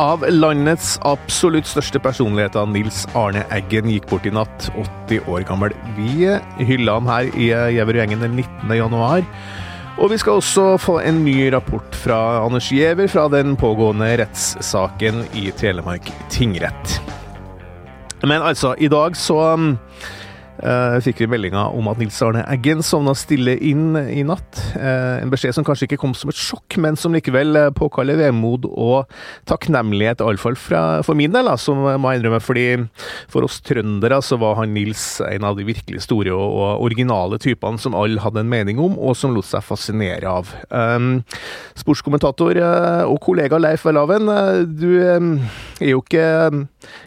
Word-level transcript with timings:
av 0.00 0.24
landets 0.26 0.96
absolutt 1.06 1.68
største 1.68 2.00
personligheter, 2.02 2.66
Nils 2.70 3.04
Arne 3.18 3.44
Eggen, 3.54 3.90
gikk 3.92 4.08
bort 4.10 4.26
i 4.26 4.32
natt, 4.34 4.68
80 5.06 5.28
år 5.30 5.46
gammel. 5.48 5.74
Vi 5.98 6.26
hyller 6.66 6.98
han 6.98 7.10
her 7.10 7.30
i 7.38 7.50
Gjevergjengen 7.76 8.24
den 8.24 8.36
19. 8.40 8.74
januar. 8.78 9.26
Og 10.02 10.10
vi 10.10 10.18
skal 10.18 10.40
også 10.40 10.64
få 10.82 10.98
en 11.06 11.20
ny 11.22 11.46
rapport 11.54 11.94
fra 11.94 12.18
Anders 12.42 12.72
Giæver 12.74 13.06
fra 13.12 13.28
den 13.30 13.54
pågående 13.56 14.08
rettssaken 14.24 15.22
i 15.38 15.52
Telemark 15.54 16.10
tingrett. 16.34 16.98
Men 18.26 18.42
altså, 18.42 18.74
i 18.74 18.88
dag 18.90 19.14
så 19.16 19.38
Uh, 20.64 20.96
fikk 21.04 21.18
vi 21.20 21.26
meldinga 21.28 21.66
om 21.76 21.90
at 21.90 21.98
Nils 22.00 22.16
Arne 22.24 22.40
Eggen 22.48 22.80
sovna 22.84 23.12
stille 23.18 23.52
inn 23.60 23.92
i 24.00 24.22
natt. 24.24 24.56
Uh, 24.72 25.20
en 25.20 25.32
beskjed 25.32 25.52
som 25.58 25.64
kanskje 25.66 25.84
ikke 25.90 25.98
kom 26.00 26.14
som 26.16 26.30
et 26.32 26.38
sjokk, 26.40 26.78
men 26.80 26.96
som 26.96 27.12
likevel 27.12 27.52
uh, 27.58 27.66
påkaller 27.76 28.16
vemod 28.16 28.64
og 28.70 29.10
takknemlighet, 29.50 30.22
iallfall 30.24 30.56
for 30.56 31.18
min 31.18 31.34
del, 31.34 31.50
da, 31.50 31.58
som 31.60 31.82
må 31.84 32.14
jeg 32.14 32.22
innrømme. 32.22 32.40
fordi 32.40 32.64
for 33.28 33.44
oss 33.44 33.58
trøndere 33.60 34.22
så 34.24 34.38
var 34.40 34.56
han 34.62 34.72
Nils 34.72 35.20
en 35.26 35.44
av 35.44 35.58
de 35.58 35.66
virkelig 35.68 36.06
store 36.06 36.32
og, 36.32 36.56
og 36.56 36.86
originale 36.88 37.36
typene 37.42 37.80
som 37.82 37.96
alle 37.98 38.24
hadde 38.24 38.40
en 38.40 38.52
mening 38.54 38.80
om, 38.80 38.96
og 38.96 39.18
som 39.20 39.36
lot 39.36 39.44
seg 39.44 39.66
fascinere 39.68 40.32
av. 40.32 40.54
Um, 40.72 41.20
sportskommentator 41.76 42.62
og 43.04 43.20
kollega 43.24 43.60
Leif 43.60 43.84
Welhaven, 43.84 44.32
du 44.80 44.88
er 45.04 45.92
jo 45.92 46.00
ikke 46.00 46.24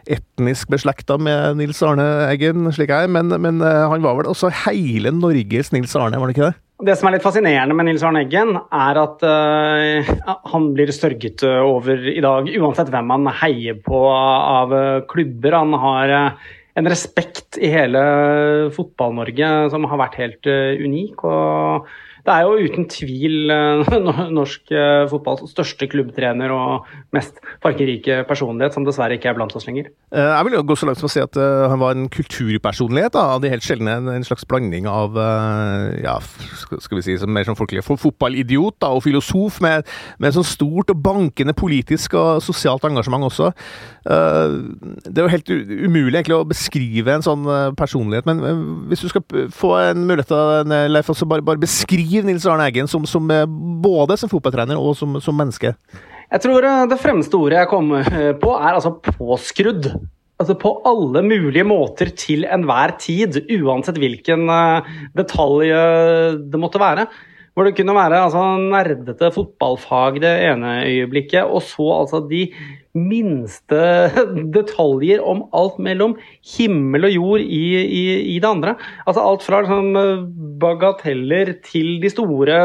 etnisk 0.06 0.70
beslekta 0.70 1.18
med 1.18 1.58
Nils 1.58 1.82
Arne 1.86 2.06
Eggen, 2.28 2.70
slik 2.76 2.94
jeg 2.94 3.08
er, 3.08 3.12
men 3.12 3.34
men 3.48 3.64
uh, 3.64 3.88
han 3.92 4.04
var 4.04 4.20
vel 4.20 4.30
også 4.32 4.52
hele 4.68 5.14
Norges 5.16 5.74
Nils 5.74 5.96
Arne, 5.98 6.20
var 6.20 6.30
det 6.30 6.38
ikke 6.38 6.50
det? 6.50 6.60
Det 6.88 6.94
som 7.00 7.10
er 7.10 7.16
litt 7.16 7.26
fascinerende 7.26 7.74
med 7.74 7.88
Nils 7.88 8.04
Arne 8.06 8.22
Eggen, 8.22 8.54
er 8.54 9.00
at 9.02 9.24
uh, 9.26 10.12
han 10.52 10.70
blir 10.78 10.94
størget 10.94 11.42
over 11.48 12.06
i 12.12 12.22
dag, 12.24 12.52
uansett 12.60 12.92
hvem 12.94 13.16
han 13.16 13.32
heier 13.42 13.80
på 13.82 14.04
av 14.12 14.76
klubber. 15.10 15.58
Han 15.58 15.74
har 15.82 16.14
en 16.78 16.92
respekt 16.92 17.58
i 17.58 17.72
hele 17.74 18.04
Fotball-Norge 18.76 19.72
som 19.74 19.88
har 19.90 20.04
vært 20.04 20.20
helt 20.22 20.52
unik. 20.84 21.26
og 21.26 21.90
det 22.28 22.36
er 22.36 22.44
jo 22.44 22.68
uten 22.68 22.88
tvil 22.92 23.52
eh, 23.54 23.94
norsk 24.38 24.72
eh, 24.76 25.06
fotballs 25.08 25.46
største 25.54 25.88
klubbtrener 25.88 26.52
og 26.52 26.88
mest 27.16 27.40
fargerike 27.64 28.20
personlighet, 28.28 28.76
som 28.76 28.84
dessverre 28.84 29.16
ikke 29.16 29.32
er 29.32 29.38
blant 29.38 29.56
oss 29.56 29.68
lenger. 29.70 29.88
Eh, 30.12 30.20
jeg 30.20 30.48
vil 30.48 30.58
jo 30.58 30.64
gå 30.68 30.76
så 30.76 30.90
langt 30.90 31.00
som 31.00 31.08
å 31.08 31.14
si 31.14 31.24
at 31.24 31.40
han 31.40 31.80
var 31.80 31.96
en 31.96 32.10
kulturpersonlighet 32.12 33.16
av 33.20 33.40
de 33.44 33.52
helt 33.54 33.64
sjeldne. 33.64 33.96
En 34.12 34.28
slags 34.28 34.44
blanding 34.48 34.90
av 34.92 35.16
ja, 36.04 36.18
skal 36.84 37.00
vi 37.00 37.06
si, 37.06 37.16
mer 37.32 37.48
sånn 37.48 37.58
folkelig 37.58 37.86
fotballidiot 37.88 38.76
da, 38.84 38.92
og 38.96 39.06
filosof, 39.06 39.62
med, 39.64 39.88
med 40.20 40.36
sånn 40.36 40.48
stort 40.48 40.92
og 40.92 41.00
bankende 41.04 41.56
politisk 41.58 42.18
og 42.20 42.44
sosialt 42.44 42.84
engasjement 42.88 43.28
også. 43.28 43.54
Det 44.08 45.16
er 45.16 45.24
jo 45.24 45.32
helt 45.32 45.50
umulig 45.52 46.20
egentlig 46.20 46.38
å 46.38 46.48
beskrive 46.48 47.16
en 47.16 47.26
sånn 47.26 47.48
personlighet, 47.80 48.28
men 48.28 48.44
hvis 48.92 49.06
du 49.06 49.12
skal 49.12 49.48
få 49.56 49.74
en 49.80 50.06
mulighet 50.10 50.32
til 50.32 50.76
Leif, 50.92 51.12
altså 51.12 51.28
bare, 51.30 51.46
bare 51.46 51.62
beskrive 51.62 52.17
beskriv 52.18 52.26
Nils 52.26 52.46
Arne 52.50 52.66
Eggen 52.68 52.88
som, 52.88 53.06
som, 53.06 53.30
eh, 53.30 53.46
både 53.46 54.18
som 54.18 54.30
fotballtrener 54.30 54.78
og 54.78 54.96
som, 54.98 55.20
som, 55.22 55.36
menneske? 55.38 55.76
Jeg 56.32 56.42
tror 56.42 56.66
eh, 56.66 56.86
det 56.90 56.98
fremste 57.00 57.38
ordet 57.38 57.60
jeg 57.62 57.70
kommer 57.70 58.08
eh, 58.10 58.34
på, 58.34 58.56
er 58.58 58.74
altså 58.74 58.98
påskrudd. 58.98 59.92
Altså 60.38 60.56
På 60.58 60.82
alle 60.86 61.22
mulige 61.26 61.66
måter 61.66 62.10
til 62.18 62.46
enhver 62.46 62.96
tid, 63.02 63.40
uansett 63.58 63.98
hvilken 63.98 64.46
detalj 65.18 65.72
det 66.46 66.60
måtte 66.62 66.78
være. 66.78 67.08
Hvor 67.58 67.66
det 67.66 67.74
kunne 67.74 67.96
være 67.98 68.20
altså, 68.22 68.44
nerdete 68.62 69.32
fotballfag 69.34 70.20
det 70.22 70.34
ene 70.52 70.76
øyeblikket, 70.86 71.42
og 71.42 71.64
så 71.66 71.88
altså 72.04 72.22
de 72.30 72.44
minste 72.98 73.82
detaljer 74.58 75.24
om 75.24 75.46
alt 75.58 75.80
mellom 75.84 76.18
himmel 76.56 77.10
og 77.10 77.16
jord 77.16 77.46
i, 77.46 77.64
i, 77.82 78.06
i 78.36 78.38
det 78.42 78.50
andre. 78.50 78.76
Altså 79.06 79.24
alt 79.24 79.46
fra 79.46 79.64
liksom, 79.64 79.92
bagateller 80.62 81.56
til 81.66 81.98
de 82.04 82.12
store 82.12 82.62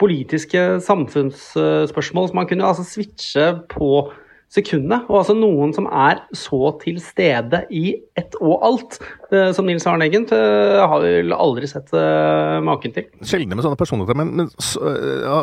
politiske 0.00 0.68
samfunnsspørsmål 0.84 2.30
som 2.30 2.40
man 2.40 2.48
kunne 2.50 2.66
altså 2.68 2.86
switche 2.86 3.52
på 3.72 4.08
sekundet. 4.52 5.06
Og 5.10 5.20
altså 5.20 5.34
noen 5.36 5.72
som 5.76 5.88
er 5.90 6.22
så 6.36 6.70
til 6.82 7.00
stede 7.02 7.64
i 7.74 7.96
ett 8.18 8.36
og 8.40 8.62
alt, 8.66 8.98
eh, 9.32 9.50
som 9.56 9.66
Nils 9.66 9.86
Arne 9.88 10.06
Eggen, 10.06 10.26
eh, 10.32 10.78
har 10.80 11.02
vel 11.02 11.34
aldri 11.34 11.68
sett 11.70 11.90
uh, 11.96 12.58
maken 12.64 12.94
til. 12.94 13.08
Sjeldne 13.26 13.58
med 13.58 13.66
sånne 13.66 13.80
personligheter, 13.80 14.18
men, 14.18 14.32
men 14.38 14.52
så, 14.54 14.80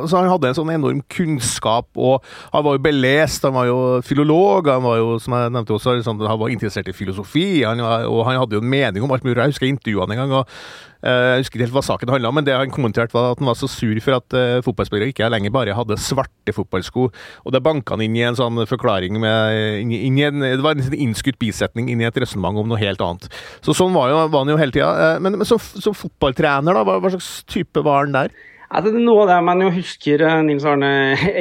så, 0.07 0.17
han 0.17 0.31
hadde 0.31 0.49
en 0.51 0.57
sånn 0.57 0.73
enorm 0.73 1.03
kunnskap, 1.13 1.89
og 1.97 2.23
han 2.53 2.65
var 2.65 2.77
jo 2.77 2.85
belest, 2.87 3.45
han 3.45 3.57
var 3.57 3.69
jo 3.69 3.81
filolog, 4.05 4.71
han 4.71 4.85
var 4.85 5.01
jo, 5.01 5.19
som 5.23 5.37
jeg 5.37 5.53
nevnte 5.57 5.75
også, 5.77 5.97
liksom, 5.99 6.23
han 6.23 6.41
var 6.41 6.55
interessert 6.55 6.89
i 6.89 6.95
filosofi, 6.95 7.47
han, 7.67 7.83
og 7.83 8.23
han 8.29 8.41
hadde 8.41 8.57
jo 8.57 8.63
en 8.63 8.73
mening 8.73 9.05
om 9.05 9.13
alt 9.13 9.27
mulig. 9.27 9.37
Jeg 9.41 9.53
husker 9.53 9.67
jeg 9.67 9.77
intervjua 9.77 10.07
han 10.07 10.15
en 10.15 10.23
gang. 10.23 10.35
og 10.41 10.47
Eh, 10.47 10.92
jeg 11.03 11.41
husker 11.43 11.57
ikke 11.57 11.65
helt 11.65 11.75
hva 11.75 11.83
saken 11.83 12.11
handla 12.13 12.29
om, 12.31 12.37
men 12.39 12.45
det 12.47 12.55
han 12.55 12.71
kommenterte 12.71 13.15
var 13.15 13.33
at 13.33 13.41
han 13.41 13.49
var 13.49 13.57
så 13.59 13.67
sur 13.67 13.97
for 14.03 14.15
at 14.15 14.35
uh, 14.37 14.61
fotballspillere 14.63 15.11
ikke 15.11 15.27
lenger 15.31 15.51
bare 15.51 15.75
hadde 15.75 15.99
svarte 15.99 16.55
fotballsko. 16.55 17.09
Og 17.43 17.55
det 17.55 17.63
banka 17.65 17.97
han 17.97 18.05
inn 18.05 18.15
i 18.15 18.23
en 18.23 18.37
sånn 18.39 18.61
forklaring 18.69 19.19
med 19.19 19.81
inn, 19.81 19.91
inn 19.91 20.21
en, 20.23 20.45
Det 20.45 20.63
var 20.63 20.77
en 20.77 20.85
sånn 20.85 21.01
innskutt 21.09 21.39
bisetning 21.41 21.91
inn 21.91 22.03
i 22.03 22.07
et 22.07 22.21
resonnement 22.23 22.61
om 22.61 22.71
noe 22.71 22.79
helt 22.79 23.03
annet. 23.03 23.27
Så 23.65 23.75
sånn 23.75 23.91
var, 23.95 24.13
jo, 24.13 24.21
var 24.31 24.45
han 24.45 24.53
jo 24.53 24.61
hele 24.61 24.75
tida. 24.75 24.93
Uh, 24.95 25.19
men, 25.23 25.41
men 25.41 25.49
som, 25.49 25.59
fotballtrener, 25.59 26.71
da, 26.71 26.85
hva, 26.87 26.97
hva, 27.03 27.11
slags 27.17 27.35
type 27.51 27.83
var 27.83 28.05
han 28.05 28.15
der? 28.15 28.39
Altså, 28.73 28.95
noe 28.95 29.25
av 29.25 29.29
det 29.33 29.41
man 29.45 29.59
jo 29.61 29.73
husker 29.75 30.23
Nils 30.47 30.63
Arne 30.65 30.93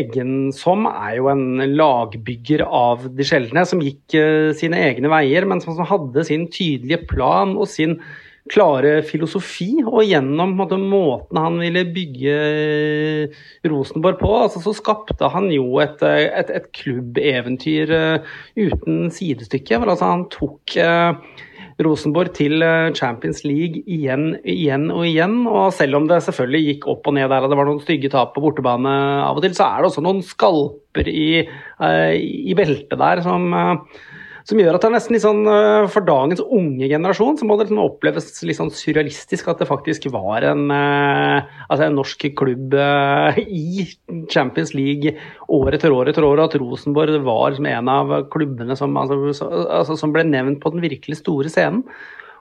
Eggen 0.02 0.50
som, 0.52 0.90
er 0.90 1.20
jo 1.20 1.30
en 1.30 1.62
lagbygger 1.78 2.66
av 2.66 3.06
de 3.14 3.24
sjeldne, 3.24 3.62
som 3.68 3.80
gikk 3.80 4.18
sine 4.58 4.82
egne 4.90 5.08
veier, 5.14 5.46
men 5.48 5.62
som 5.62 5.78
hadde 5.86 6.26
sin 6.28 6.50
tydelige 6.52 7.06
plan 7.14 7.54
og 7.54 7.70
sin 7.70 8.00
klare 8.50 8.97
filosofi, 9.06 9.70
og 9.84 10.03
gjennom 10.03 10.56
måte, 10.58 10.78
måten 10.80 11.38
han 11.38 11.60
ville 11.62 11.84
bygge 11.94 12.34
Rosenborg 13.70 14.19
på, 14.19 14.32
altså, 14.41 14.62
så 14.64 14.75
skapte 14.75 15.30
han 15.30 15.47
jo 15.54 15.78
et, 15.82 16.03
et, 16.03 16.50
et 16.50 16.69
klubbeventyr 16.75 17.94
uh, 17.94 18.34
uten 18.58 19.08
sidestykke. 19.14 19.78
For 19.78 19.94
altså, 19.94 20.10
han 20.10 20.26
tok 20.32 20.76
uh, 20.82 21.38
Rosenborg 21.82 22.34
til 22.36 22.62
Champions 22.98 23.44
League 23.47 23.80
igjen, 23.91 24.34
igjen 24.42 24.91
og 24.92 25.06
igjen. 25.06 25.38
Og 25.47 25.70
selv 25.74 26.00
om 26.00 26.09
det 26.10 26.20
selvfølgelig 26.26 26.66
gikk 26.66 26.88
opp 26.92 27.09
og 27.09 27.16
ned 27.16 27.30
der, 27.30 27.47
og 27.47 27.53
det 27.53 27.59
var 27.59 27.70
noen 27.70 27.82
stygge 27.82 28.10
tap 28.12 28.34
på 28.34 28.42
bortebane 28.44 28.92
av 29.22 29.38
og 29.38 29.47
til, 29.47 29.54
så 29.56 29.70
er 29.70 29.82
det 29.82 29.91
også 29.91 30.04
noen 30.04 30.22
skalper 30.26 31.09
i, 31.10 31.42
i 31.42 32.59
beltet 32.59 33.00
der 33.00 33.24
som 33.24 33.48
som 34.48 34.58
gjør 34.58 34.75
at 34.75 34.82
det 34.82 34.88
er 34.88 34.94
nesten 34.97 35.14
litt 35.14 35.25
sånn 35.25 35.42
eh, 35.47 35.88
For 35.92 36.04
dagens 36.06 36.42
unge 36.42 36.88
generasjon 36.91 37.38
så 37.38 37.47
må 37.47 37.56
det 37.58 37.69
liksom 37.69 37.82
oppleves 37.84 38.30
litt 38.47 38.58
sånn 38.58 38.72
surrealistisk 38.75 39.50
at 39.53 39.62
det 39.62 39.69
faktisk 39.69 40.08
var 40.14 40.47
en, 40.48 40.64
eh, 40.75 41.53
altså 41.69 41.86
en 41.86 41.98
norsk 42.00 42.26
klubb 42.38 42.75
eh, 42.75 43.42
i 43.62 43.86
Champions 44.32 44.75
League 44.75 45.14
år 45.53 45.76
etter 45.76 45.94
år 45.94 46.10
etter 46.10 46.26
år, 46.26 46.41
og 46.41 46.50
at 46.50 46.58
Rosenborg 46.60 47.20
var 47.26 47.53
liksom 47.53 47.69
en 47.70 47.92
av 47.92 48.16
klubbene 48.32 48.76
som, 48.78 48.97
altså, 48.98 49.19
altså, 49.62 49.98
som 50.00 50.14
ble 50.14 50.25
nevnt 50.26 50.62
på 50.62 50.72
den 50.74 50.82
virkelig 50.84 51.20
store 51.20 51.53
scenen. 51.53 51.84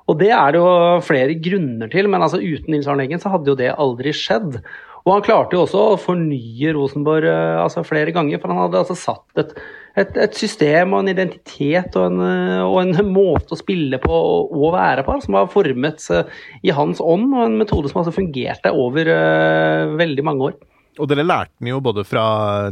Og 0.10 0.18
det 0.20 0.32
er 0.34 0.54
det 0.54 0.60
jo 0.60 0.72
flere 1.06 1.36
grunner 1.40 1.92
til, 1.92 2.10
men 2.10 2.24
altså 2.26 2.42
uten 2.42 2.74
Nils 2.74 2.88
Arne 2.90 3.06
Eggen 3.06 3.22
så 3.22 3.32
hadde 3.32 3.52
jo 3.52 3.60
det 3.60 3.70
aldri 3.80 4.12
skjedd. 4.18 4.58
Og 5.06 5.14
han 5.14 5.24
klarte 5.26 5.56
jo 5.56 5.64
også 5.64 5.84
å 5.92 6.00
fornye 6.02 6.74
Rosenborg 6.76 7.30
altså 7.30 7.86
flere 7.86 8.14
ganger, 8.16 8.42
for 8.42 8.52
han 8.52 8.64
hadde 8.66 8.82
altså 8.82 8.98
satt 8.98 9.42
et 9.42 9.54
et, 10.00 10.16
et, 10.16 10.36
system 10.38 10.94
og 10.96 11.04
en 11.04 11.12
identitet 11.12 11.96
og 12.00 12.08
en, 12.08 12.22
og 12.64 12.78
en, 12.82 13.12
måte 13.12 13.56
å 13.56 13.60
spille 13.60 14.00
på 14.02 14.20
og 14.48 14.76
være 14.76 15.04
på 15.08 15.18
som 15.24 15.38
var 15.38 15.52
formet 15.52 16.00
seg 16.04 16.32
i 16.64 16.74
hans 16.76 17.02
ånd, 17.04 17.32
og 17.36 17.46
en 17.46 17.60
metode 17.60 17.92
som 17.92 18.02
altså 18.02 18.16
fungerte 18.16 18.72
over 18.72 19.10
uh, 19.12 19.98
veldig 20.00 20.28
mange 20.28 20.52
år. 20.52 20.60
Og 21.00 21.08
dere 21.08 21.24
lærte 21.24 21.54
han 21.62 21.70
jo 21.70 21.80
både 21.84 22.04
fra 22.04 22.24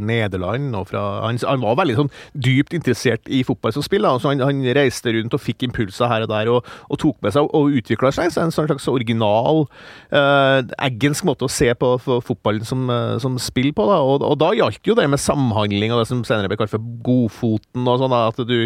Nederland 0.04 0.74
og 0.76 0.90
fra 0.90 1.04
Han, 1.24 1.38
han 1.40 1.62
var 1.64 1.78
veldig 1.80 1.96
sånn 1.96 2.10
dypt 2.36 2.74
interessert 2.76 3.30
i 3.32 3.42
fotball 3.48 3.72
som 3.76 3.86
spill. 3.86 4.08
Altså 4.08 4.34
han, 4.34 4.44
han, 4.44 4.60
reiste 4.76 5.14
rundt 5.16 5.36
og 5.36 5.42
fikk 5.42 5.64
impulser 5.70 6.10
her 6.12 6.26
og 6.26 6.32
der, 6.32 6.50
og, 6.52 6.68
og 6.92 7.00
tok 7.00 7.20
med 7.24 7.34
seg 7.36 7.48
og 7.56 7.78
utvikla 7.80 8.12
seg. 8.16 8.34
Så 8.34 8.44
en 8.44 8.54
sånn 8.54 8.68
slags 8.68 8.90
original, 8.92 9.64
uh, 10.12 10.60
eggensk 10.84 11.26
måte 11.30 11.48
å 11.48 11.52
se 11.52 11.72
på 11.80 11.94
fotballen 12.04 12.68
som, 12.68 12.84
uh, 12.92 13.16
som 13.24 13.38
spill 13.42 13.72
på. 13.76 13.88
Da. 13.88 14.02
Og, 14.04 14.26
og, 14.28 14.36
da 14.42 14.52
gjaldt 14.58 14.92
jo 14.92 14.98
det 15.00 15.08
med 15.12 15.22
samhandling 15.24 15.96
og 15.96 16.04
det 16.04 16.10
som 16.12 16.26
senere 16.28 16.52
ble 16.52 16.60
kalt 16.60 16.74
for 16.74 16.84
godfoten. 17.06 17.88
og 17.88 18.04
sånn 18.04 18.18
At 18.20 18.44
du, 18.50 18.58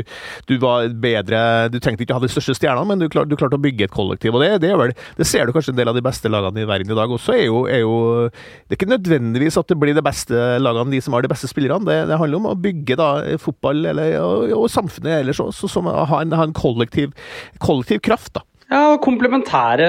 du, 0.49 0.55
var 0.63 0.89
bedre 1.03 1.69
Du 1.73 1.79
trengte 1.83 2.07
ikke 2.07 2.17
ha 2.17 2.23
de 2.23 2.31
største 2.31 2.57
stjernene, 2.57 2.89
men 2.89 3.03
du, 3.03 3.07
klar, 3.13 3.29
du 3.29 3.37
klarte 3.39 3.59
å 3.59 3.63
bygge 3.63 3.87
et 3.87 3.95
kollektiv. 3.95 4.33
Og 4.33 4.43
det, 4.43 4.55
det, 4.65 4.73
vel, 4.79 4.95
det 5.19 5.29
ser 5.29 5.45
du 5.45 5.53
kanskje 5.55 5.75
en 5.75 5.79
del 5.79 5.93
av 5.93 5.97
de 5.97 6.05
beste 6.05 6.31
lagene 6.31 6.65
i 6.65 6.69
verden 6.69 6.93
i 6.93 6.97
dag 6.97 7.13
også. 7.13 7.37
er 7.37 7.45
jo, 7.45 7.63
er 7.69 7.83
jo 7.85 7.95
Det 8.33 8.73
er 8.73 8.81
ikke 8.81 8.93
nødvendigvis 8.95 9.42
nødvendigvis 9.43 9.59
at 9.59 9.69
det 9.69 9.79
blir 9.79 9.95
de 9.95 10.03
beste 10.03 10.39
lagene, 10.61 10.91
de 10.91 11.01
som 11.01 11.13
har 11.13 11.23
de 11.23 11.31
beste 11.31 11.49
spillerne. 11.49 11.85
Det, 11.85 12.07
det 12.09 12.17
handler 12.19 12.39
om 12.39 12.49
å 12.51 12.55
bygge 12.59 12.97
da, 12.99 13.09
fotball 13.41 13.85
eller, 13.91 14.17
og, 14.21 14.49
og 14.55 14.71
samfunnet 14.71 15.21
ellers 15.21 15.39
også, 15.39 15.67
som 15.67 15.87
å 15.87 16.05
ha 16.09 16.21
en, 16.23 16.33
ha 16.33 16.47
en 16.47 16.55
kollektiv, 16.55 17.13
kollektiv 17.59 18.01
kraft. 18.03 18.33
da. 18.37 18.43
Ja, 18.73 18.95
komplementære 18.97 19.87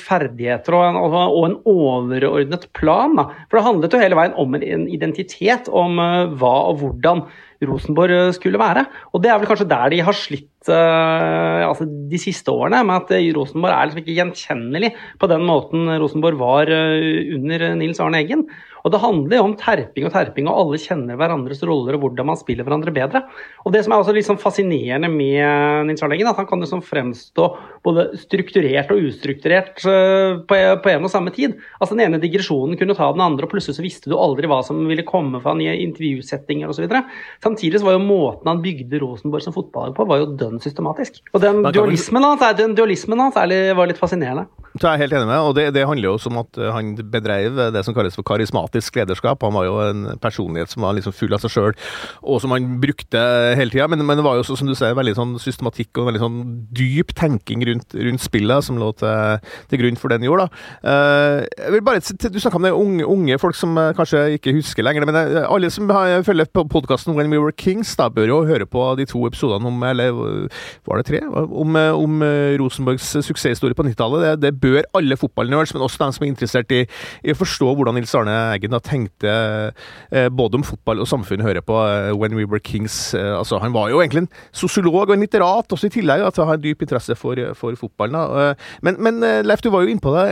ferdigheter 0.00 0.74
og 0.74 0.84
en, 0.88 0.96
og 0.98 1.44
en, 1.46 1.58
overordnet 1.68 2.66
plan. 2.74 3.14
Da. 3.18 3.28
For 3.46 3.60
det 3.60 3.66
handlet 3.68 3.94
jo 3.94 4.00
hele 4.02 4.18
veien 4.18 4.34
om 4.40 4.56
en 4.56 4.88
identitet, 4.90 5.68
om 5.68 6.00
uh, 6.00 6.24
hva 6.40 6.54
og 6.72 6.80
hvordan 6.80 7.22
Rosenborg 7.64 8.32
skulle 8.34 8.58
være. 8.58 8.86
Og 9.14 9.22
det 9.22 9.30
er 9.30 9.38
vel 9.38 9.50
kanskje 9.50 9.68
der 9.70 9.92
de 9.92 10.02
har 10.04 10.16
slitt 10.18 10.50
altså 10.72 11.86
de 12.10 12.20
siste 12.20 12.52
årene, 12.52 12.82
med 12.86 13.02
at 13.02 13.36
Rosenborg 13.36 13.74
er 13.74 13.90
liksom 13.90 14.02
ikke 14.02 14.16
gjenkjennelig 14.18 14.92
på 15.20 15.28
den 15.30 15.44
måten 15.48 15.90
Rosenborg 16.00 16.38
var 16.40 16.70
under 16.70 17.66
Nils 17.80 18.00
Arne 18.00 18.22
Eggen. 18.22 18.46
Og 18.84 18.92
det 18.92 19.00
handler 19.00 19.38
jo 19.38 19.44
om 19.46 19.54
terping 19.56 20.04
og 20.04 20.12
terping, 20.12 20.48
og 20.50 20.58
alle 20.60 20.78
kjenner 20.80 21.16
hverandres 21.16 21.62
roller 21.64 21.96
og 21.96 22.02
hvordan 22.02 22.28
man 22.28 22.36
spiller 22.36 22.66
hverandre 22.66 22.92
bedre. 22.92 23.22
Og 23.64 23.72
det 23.72 23.80
som 23.84 23.94
er 23.94 24.02
også 24.02 24.12
litt 24.12 24.26
sånn 24.28 24.40
fascinerende 24.40 25.08
med 25.08 25.88
Nils 25.88 26.04
Arne 26.04 26.18
Eggen, 26.18 26.28
at 26.28 26.36
han 26.36 26.48
kan 26.50 26.60
liksom 26.60 26.82
fremstå 26.84 27.46
både 27.84 28.10
strukturert 28.20 28.92
og 28.92 29.06
ustrukturert 29.08 29.80
eh, 29.88 30.36
på, 30.44 30.90
en 30.92 31.08
og 31.08 31.12
samme 31.12 31.32
tid. 31.32 31.56
Altså 31.78 31.96
Den 31.96 32.04
ene 32.04 32.20
digresjonen 32.20 32.76
kunne 32.80 32.96
ta 32.98 33.08
den 33.14 33.24
andre, 33.24 33.48
og 33.48 33.54
plutselig 33.54 33.78
så 33.78 33.86
visste 33.86 34.12
du 34.12 34.18
aldri 34.20 34.50
hva 34.52 34.60
som 34.66 34.82
ville 34.90 35.06
komme 35.08 35.40
fra 35.40 35.56
nye 35.56 35.78
intervjusettinger 35.86 36.68
osv. 36.68 36.84
Samtidig 37.44 37.80
så 37.80 37.88
var 37.88 37.96
jo 37.96 38.04
måten 38.04 38.52
han 38.52 38.60
bygde 38.64 39.00
Rosenborg 39.00 39.46
som 39.46 39.56
fotballag 39.56 39.96
på, 39.96 40.08
var 40.12 40.20
jo 40.20 40.28
dønn 40.36 40.60
systematisk. 40.60 41.22
Og 41.32 41.40
den 41.40 41.64
dualismen 41.72 42.28
hans, 42.28 42.44
den 42.60 42.76
dualismen 42.76 43.24
hans 43.24 43.40
var 43.40 43.88
litt 43.88 44.02
fascinerende. 44.02 44.44
Jeg 44.74 44.90
er 44.90 44.98
helt 45.04 45.14
enig 45.14 45.28
med, 45.30 45.38
og 45.38 45.52
det, 45.54 45.68
det 45.76 45.84
handler 45.86 46.10
jo 46.10 46.16
om 46.32 46.40
at 46.40 46.58
han 46.74 46.96
bedreiv 46.98 47.60
det 47.72 47.84
som 47.86 47.94
kalles 47.94 48.16
for 48.18 48.26
karismatisk 48.26 48.73
karismatisk 48.74 48.96
lederskap. 48.96 49.42
Han 49.42 49.54
var 49.54 49.66
jo 49.66 49.78
en 49.82 50.18
personlighet 50.20 50.70
som 50.70 50.82
var 50.82 50.94
liksom 50.94 51.12
full 51.14 51.34
av 51.34 51.42
seg 51.42 51.52
sjøl, 51.52 51.74
og 52.22 52.40
som 52.40 52.50
han 52.50 52.80
brukte 52.80 53.20
hele 53.56 53.70
tida. 53.70 53.88
Men, 53.88 54.04
men, 54.04 54.18
det 54.18 54.24
var 54.24 54.36
jo 54.36 54.44
også, 54.44 54.56
som 54.58 54.68
du 54.68 54.74
sier, 54.74 54.94
veldig 54.94 55.14
sånn 55.14 55.34
systematikk 55.38 55.96
og 55.98 56.08
veldig 56.08 56.22
sånn 56.22 56.40
dyp 56.74 57.14
tenking 57.14 57.64
rundt, 57.66 57.94
rundt 57.94 58.22
spillet 58.22 58.64
som 58.64 58.78
lå 58.78 58.92
til, 58.98 59.40
til, 59.70 59.82
grunn 59.82 59.98
for 59.98 60.10
det 60.10 60.20
han 60.20 60.28
gjorde. 60.28 60.46
da. 60.46 60.50
Uh, 60.84 61.44
jeg 61.64 61.72
vil 61.74 61.84
bare, 61.84 62.02
Du 62.34 62.40
snakka 62.40 62.58
om 62.58 62.66
det 62.66 62.72
unge, 62.72 63.04
unge, 63.04 63.38
folk 63.38 63.56
som 63.56 63.76
uh, 63.78 63.92
kanskje 63.96 64.38
ikke 64.38 64.56
husker 64.58 64.84
lenger. 64.86 65.06
Men 65.06 65.18
uh, 65.18 65.44
alle 65.48 65.70
som 65.70 65.90
følger 66.24 66.50
podkasten 66.54 67.14
When 67.14 67.30
We 67.30 67.40
Were 67.40 67.54
Kings, 67.56 67.94
da 67.96 68.08
bør 68.08 68.30
jo 68.30 68.40
høre 68.48 68.66
på 68.66 68.86
de 68.98 69.06
to 69.08 69.24
episodene 69.28 69.68
om 69.68 69.82
Eller 69.84 70.14
var 70.86 71.00
det 71.00 71.06
tre? 71.08 71.20
Om, 71.24 71.76
om 71.76 72.22
Rosenborgs 72.60 73.06
suksesshistorie 73.24 73.76
på 73.76 73.84
90-tallet. 73.86 74.24
Det, 74.24 74.34
det, 74.42 74.52
bør 74.60 74.86
alle 74.96 75.16
fotballnerds, 75.18 75.74
men 75.74 75.84
også 75.84 76.00
de 76.00 76.16
som 76.16 76.24
er 76.24 76.30
interessert 76.30 76.72
i, 76.72 76.84
i 77.24 77.34
å 77.34 77.38
forstå 77.38 77.72
hvordan 77.76 77.98
Nils 77.98 78.14
Arne 78.16 78.34
Eggen 78.54 78.63
Eggen 78.64 78.74
da 78.74 78.80
tenkte 78.80 79.34
eh, 80.10 80.28
både 80.32 80.58
om 80.60 80.64
fotball 80.64 81.02
og 81.04 81.08
samfunn, 81.10 81.44
hører 81.44 81.64
på 81.64 81.76
eh, 81.84 82.12
When 82.16 82.36
We 82.38 82.46
Were 82.48 82.62
Kings. 82.62 83.14
Eh, 83.14 83.34
altså, 83.36 83.60
han 83.62 83.74
var 83.76 83.90
jo 83.92 84.00
egentlig 84.00 84.24
en 84.24 84.32
sosiolog 84.56 85.08
og 85.08 85.14
en 85.16 85.24
litterat 85.24 85.76
også 85.76 85.90
i 85.90 85.94
tillegg, 85.98 86.24
at 86.24 86.40
han 86.40 86.48
har 86.48 86.58
en 86.58 86.64
dyp 86.64 86.82
interesse 86.84 87.16
for, 87.18 87.38
for 87.58 87.76
fotballen. 87.78 88.56
Men, 88.84 88.98
men 89.02 89.20
Leif, 89.44 89.62
du 89.64 89.70
var 89.72 89.84
jo 89.84 89.92
innpå 89.92 90.12
det 90.16 90.28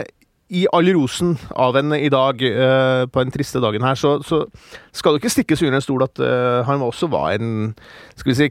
i 0.52 0.66
all 0.76 0.88
rosen 0.92 1.34
av 1.56 1.76
henne 1.78 1.96
i 2.04 2.10
dag, 2.12 2.42
uh, 2.44 3.08
på 3.08 3.24
den 3.24 3.32
triste 3.32 3.60
dagen 3.62 3.84
her, 3.86 3.96
så, 3.98 4.18
så 4.26 4.44
skal 4.92 5.14
det 5.14 5.22
ikke 5.22 5.34
stikkes 5.38 5.64
under 5.64 5.80
en 5.80 5.84
stol 5.84 6.04
at 6.04 6.20
uh, 6.20 6.60
han 6.68 6.84
også 6.84 7.08
var 7.12 7.38
en 7.38 7.72
skal 8.18 8.30
vi 8.32 8.36
si, 8.36 8.48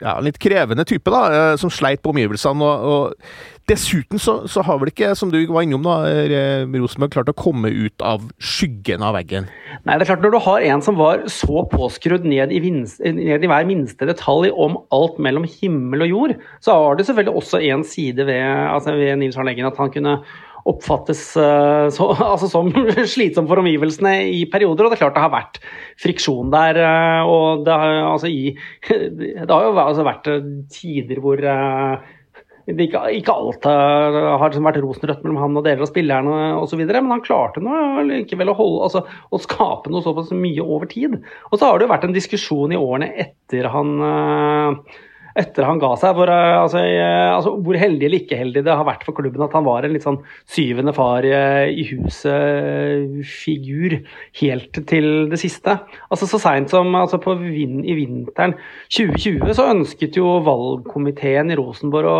ja, 0.00 0.16
litt 0.24 0.40
krevende 0.40 0.86
type, 0.88 1.12
da, 1.12 1.24
uh, 1.52 1.54
som 1.60 1.72
sleit 1.72 2.00
på 2.02 2.14
omgivelsene. 2.14 2.64
og, 2.64 2.86
og 2.88 3.60
Dessuten 3.70 4.18
så, 4.18 4.40
så, 4.50 4.64
har 4.66 4.80
vel 4.80 4.90
ikke, 4.90 5.12
som 5.14 5.30
du 5.30 5.36
var 5.46 5.62
innom, 5.62 5.84
da, 5.86 6.00
Rosenborg 6.66 7.12
klart 7.14 7.30
å 7.30 7.36
komme 7.38 7.70
ut 7.70 8.02
av 8.02 8.24
skyggen 8.42 9.04
av 9.06 9.14
veggen? 9.14 9.46
Nei, 9.86 9.94
det 9.94 10.02
er 10.02 10.08
klart 10.08 10.24
Når 10.24 10.34
du 10.34 10.38
har 10.48 10.66
en 10.66 10.82
som 10.82 10.98
var 10.98 11.22
så 11.30 11.62
påskrudd 11.70 12.26
ned 12.26 12.50
i, 12.50 12.58
vinst, 12.64 12.98
ned 13.04 13.44
i 13.44 13.50
hver 13.52 13.68
minste 13.68 14.08
detalj 14.08 14.50
om 14.50 14.80
alt 14.94 15.20
mellom 15.22 15.46
himmel 15.46 16.08
og 16.08 16.10
jord, 16.10 16.34
så 16.64 16.74
har 16.74 16.98
det 16.98 17.06
selvfølgelig 17.06 17.44
også 17.44 17.62
en 17.68 17.86
side 17.86 18.26
ved, 18.26 18.42
altså 18.42 18.96
ved 18.98 19.20
Nils 19.22 19.38
Arne 19.38 19.54
at 19.54 19.78
han 19.78 19.94
kunne 19.94 20.18
oppfattes 20.68 21.24
uh, 21.38 21.88
så, 21.94 22.08
altså 22.32 22.48
som 22.50 22.70
slitsom 23.08 23.48
for 23.50 23.62
omgivelsene 23.62 24.14
i 24.30 24.44
perioder. 24.50 24.86
Og 24.86 24.92
det 24.92 24.98
er 24.98 25.04
klart 25.04 25.18
det 25.18 25.26
har 25.26 25.34
vært 25.34 25.60
friksjon 26.02 26.52
der. 26.54 26.80
Uh, 26.80 27.20
og 27.28 27.66
det 27.66 27.76
har, 27.82 28.00
altså, 28.12 28.30
i, 28.30 28.54
det 28.88 29.50
har 29.50 29.68
jo 29.68 29.76
altså 29.82 30.06
vært 30.06 30.28
eh, 30.30 30.50
tider 30.72 31.22
hvor 31.22 31.40
ikke, 32.62 33.00
ikke, 33.18 33.34
alt 33.34 33.64
har 33.66 34.44
liksom 34.44 34.66
vært 34.68 34.78
rosenrødt 34.84 35.24
mellom 35.24 35.40
han 35.42 35.56
og 35.58 35.64
deler 35.66 35.82
av 35.82 35.88
spillerne 35.90 36.36
osv., 36.60 36.78
men 36.86 37.10
han 37.10 37.24
klarte 37.24 37.62
noe, 37.62 38.04
likevel 38.06 38.52
å, 38.52 38.54
holde, 38.54 38.84
altså, 38.86 39.02
å 39.34 39.40
skape 39.42 39.90
noe 39.90 40.04
såpass 40.04 40.30
mye 40.30 40.62
over 40.62 40.86
tid. 40.90 41.16
Og 41.50 41.56
så 41.58 41.66
har 41.66 41.80
det 41.80 41.88
jo 41.88 41.92
vært 41.96 42.06
en 42.06 42.14
diskusjon 42.14 42.74
i 42.74 42.78
årene 42.78 43.10
etter 43.26 43.66
han 43.72 43.90
etter 45.38 45.62
han 45.66 45.78
ga 45.82 45.90
seg. 46.00 46.14
Hvor, 46.16 46.28
eh, 46.32 46.60
altså, 46.60 46.78
altså, 46.82 47.50
hvor, 47.64 47.76
heldig 47.80 48.04
eller 48.08 48.20
ikke 48.22 48.40
heldig 48.40 48.62
det 48.66 48.76
har 48.76 48.86
vært 48.88 49.04
for 49.06 49.14
klubben 49.16 49.44
at 49.44 49.54
han 49.56 49.66
var 49.66 49.80
en 49.84 49.94
litt 49.94 50.06
sånn 50.06 50.22
syvende 50.50 50.92
far 50.96 51.20
eh, 51.26 51.68
i 51.72 51.82
huset-figur 51.92 53.92
helt 54.42 54.72
til 54.88 55.06
det 55.32 55.38
siste. 55.40 55.72
Altså 56.12 56.24
Så 56.30 56.38
seint 56.42 56.68
som 56.72 56.86
altså, 56.98 57.18
vin, 57.40 57.74
i 57.84 57.94
vinteren 57.98 58.52
2020 58.92 59.54
så 59.56 59.70
ønsket 59.72 60.12
jo 60.20 60.26
valgkomiteen 60.46 61.46
i 61.52 61.58
Rosenborg 61.58 62.06
å 62.12 62.14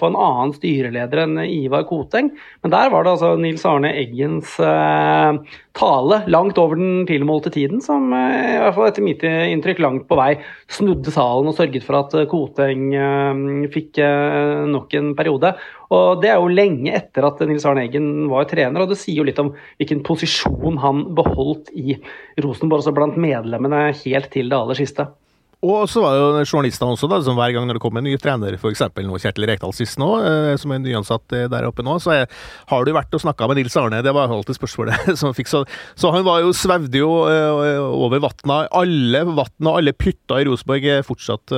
få 0.00 0.04
en 0.10 0.20
annen 0.20 0.52
styreleder 0.56 1.18
enn 1.24 1.34
Ivar 1.44 1.84
Koteng. 1.88 2.26
Men 2.64 2.70
der 2.74 2.86
var 2.92 3.00
det 3.04 3.12
altså 3.16 3.30
Nils 3.40 3.64
Arne 3.68 3.90
Eggens 4.00 4.48
eh, 4.64 5.30
tale 5.76 6.20
langt 6.30 6.58
over 6.58 6.78
den 6.78 7.04
tilmålte 7.08 7.52
tiden 7.54 7.80
som 7.84 8.10
eh, 8.16 8.56
i 8.56 8.58
hvert 8.62 8.76
fall 8.76 8.88
etter 8.88 9.04
mitt 9.06 9.22
inntrykk 9.24 9.82
langt 9.84 10.06
på 10.10 10.18
vei 10.18 10.32
snudde 10.72 11.12
salen 11.14 11.50
og 11.50 11.56
sørget 11.58 11.86
for 11.86 12.00
at 12.00 12.16
Koteng 12.30 12.88
eh, 12.96 13.44
fikk 13.74 14.00
eh, 14.02 14.64
nok 14.70 14.96
en 14.98 15.12
periode. 15.18 15.54
Og 15.94 16.22
Det 16.22 16.30
er 16.30 16.38
jo 16.38 16.50
lenge 16.52 16.94
etter 16.94 17.26
at 17.26 17.42
Nils 17.46 17.66
Arne 17.66 17.86
Eggen 17.86 18.28
var 18.30 18.48
trener, 18.50 18.82
og 18.82 18.92
det 18.92 18.98
sier 19.00 19.22
jo 19.22 19.26
litt 19.26 19.40
om 19.42 19.52
hvilken 19.80 20.04
posisjon 20.06 20.78
han 20.82 21.08
beholdt 21.18 21.72
i 21.74 21.98
Rosenborg, 22.42 22.84
også 22.84 22.94
blant 22.94 23.18
medlemmene 23.20 23.88
helt 24.04 24.30
til 24.34 24.50
det 24.50 24.58
aller 24.58 24.78
siste. 24.78 25.10
Og 25.60 25.84
så 25.92 26.00
var 26.00 26.14
det 26.14 26.20
jo 26.22 26.44
journalistene 26.54 26.94
også, 26.94 27.08
da, 27.10 27.18
som 27.20 27.36
hver 27.36 27.52
gang 27.52 27.66
når 27.68 27.76
det 27.76 27.82
kom 27.84 27.98
en 28.00 28.06
ny 28.08 28.14
trener, 28.20 28.54
f.eks. 28.56 28.80
nå 28.96 29.18
Kjetil 29.20 29.44
Rekdal 29.50 29.74
sist 29.76 29.98
nå, 30.00 30.08
eh, 30.24 30.52
som 30.60 30.72
er 30.72 30.80
nyansatt 30.80 31.34
eh, 31.36 31.48
der 31.52 31.66
oppe 31.68 31.84
nå, 31.84 31.98
så 32.00 32.14
er, 32.14 32.30
har 32.70 32.86
du 32.86 32.94
vært 32.96 33.12
og 33.16 33.20
snakka 33.20 33.48
med 33.50 33.60
Nils 33.60 33.76
Arne? 33.76 34.00
Det 34.00 34.14
var 34.16 34.32
alltid 34.32 34.56
spørsmålet 34.56 35.10
som 35.20 35.36
fikk 35.36 35.50
så 35.50 35.60
Så 36.00 36.12
han 36.14 36.24
var 36.24 36.40
jo, 36.40 36.54
svevde 36.56 37.02
jo 37.02 37.10
eh, 37.28 37.76
over 37.76 38.22
vatna. 38.24 38.62
Alle 38.72 39.20
vann 39.28 39.68
og 39.68 39.76
alle 39.82 39.92
pytter 39.92 40.40
i 40.40 40.46
Rosenborg 40.48 40.86
er 40.88 41.04
fortsatt 41.04 41.52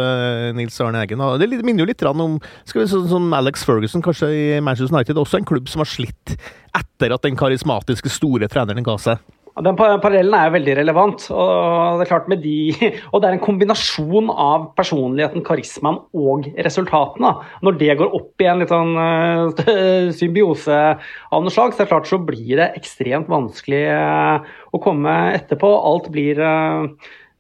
Nils 0.56 0.81
Arne 0.82 1.04
Eggen. 1.04 1.22
Det 1.38 1.49
minner 1.62 1.84
jo 1.84 1.90
litt 1.90 2.02
om 2.02 2.40
skal 2.66 2.82
vi 2.82 2.88
sånn 2.90 3.06
sånn 3.10 3.28
Alex 3.37 3.62
Ferguson 3.69 4.02
kanskje 4.02 4.31
i 4.34 4.43
Manchester 4.64 4.96
United, 4.96 5.20
også 5.20 5.38
en 5.38 5.46
klubb 5.46 5.70
som 5.70 5.84
har 5.84 5.90
slitt 5.90 6.34
etter 6.75 7.14
at 7.14 7.22
den 7.22 7.38
karismatiske, 7.38 8.11
store 8.11 8.50
treneren 8.50 8.87
ga 8.87 8.99
seg. 9.00 9.23
Den 9.61 9.76
parallellen 9.76 10.32
er 10.32 10.52
veldig 10.54 10.76
relevant. 10.78 11.26
og 11.28 11.99
Det 12.00 12.06
er 12.06 12.09
klart 12.09 12.28
med 12.32 12.40
de, 12.40 12.73
og 13.12 13.21
det 13.21 13.28
er 13.28 13.37
en 13.37 13.42
kombinasjon 13.42 14.30
av 14.32 14.71
personligheten, 14.78 15.44
karismaen 15.44 16.00
og 16.16 16.49
resultatene. 16.64 17.35
Når 17.61 17.78
det 17.82 17.97
går 18.00 18.16
opp 18.16 18.40
i 18.40 18.49
en 18.49 18.62
litt 18.62 18.73
sånn 18.73 18.94
uh, 18.97 20.12
symbiose 20.21 20.78
av 20.97 21.44
noe 21.44 21.52
slag, 21.52 21.76
så 21.76 21.88
klart 21.90 22.09
så 22.09 22.21
blir 22.23 22.56
det 22.62 22.71
ekstremt 22.80 23.28
vanskelig 23.32 23.85
uh, 23.92 24.54
å 24.73 24.80
komme 24.80 25.18
etterpå. 25.37 25.68
Alt 25.68 26.09
blir 26.14 26.40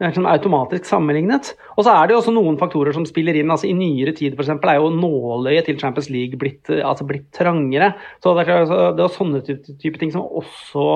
liksom 0.02 0.26
automatisk 0.28 0.84
sammenlignet. 0.88 1.54
Og 1.76 1.86
så 1.86 1.94
er 1.94 2.08
det 2.08 2.16
jo 2.16 2.20
også 2.20 2.34
noen 2.34 2.58
faktorer 2.60 2.94
som 2.96 3.06
spiller 3.08 3.36
inn. 3.38 3.50
altså 3.52 3.68
I 3.70 3.76
nyere 3.76 4.14
tid 4.16 4.36
for 4.36 4.44
eksempel, 4.44 4.72
er 4.72 4.80
jo 4.80 4.92
nåløyet 4.94 5.68
til 5.68 5.78
Champions 5.80 6.10
League 6.12 6.38
blitt, 6.40 6.70
altså 6.70 7.06
blitt 7.08 7.28
trangere. 7.34 7.92
Så 8.22 8.34
Det 8.36 8.46
er, 8.48 8.66
det 8.96 9.04
er 9.04 9.14
sånne 9.16 9.42
type, 9.46 9.76
type, 9.80 9.98
ting 10.00 10.12
som 10.14 10.24
også, 10.26 10.86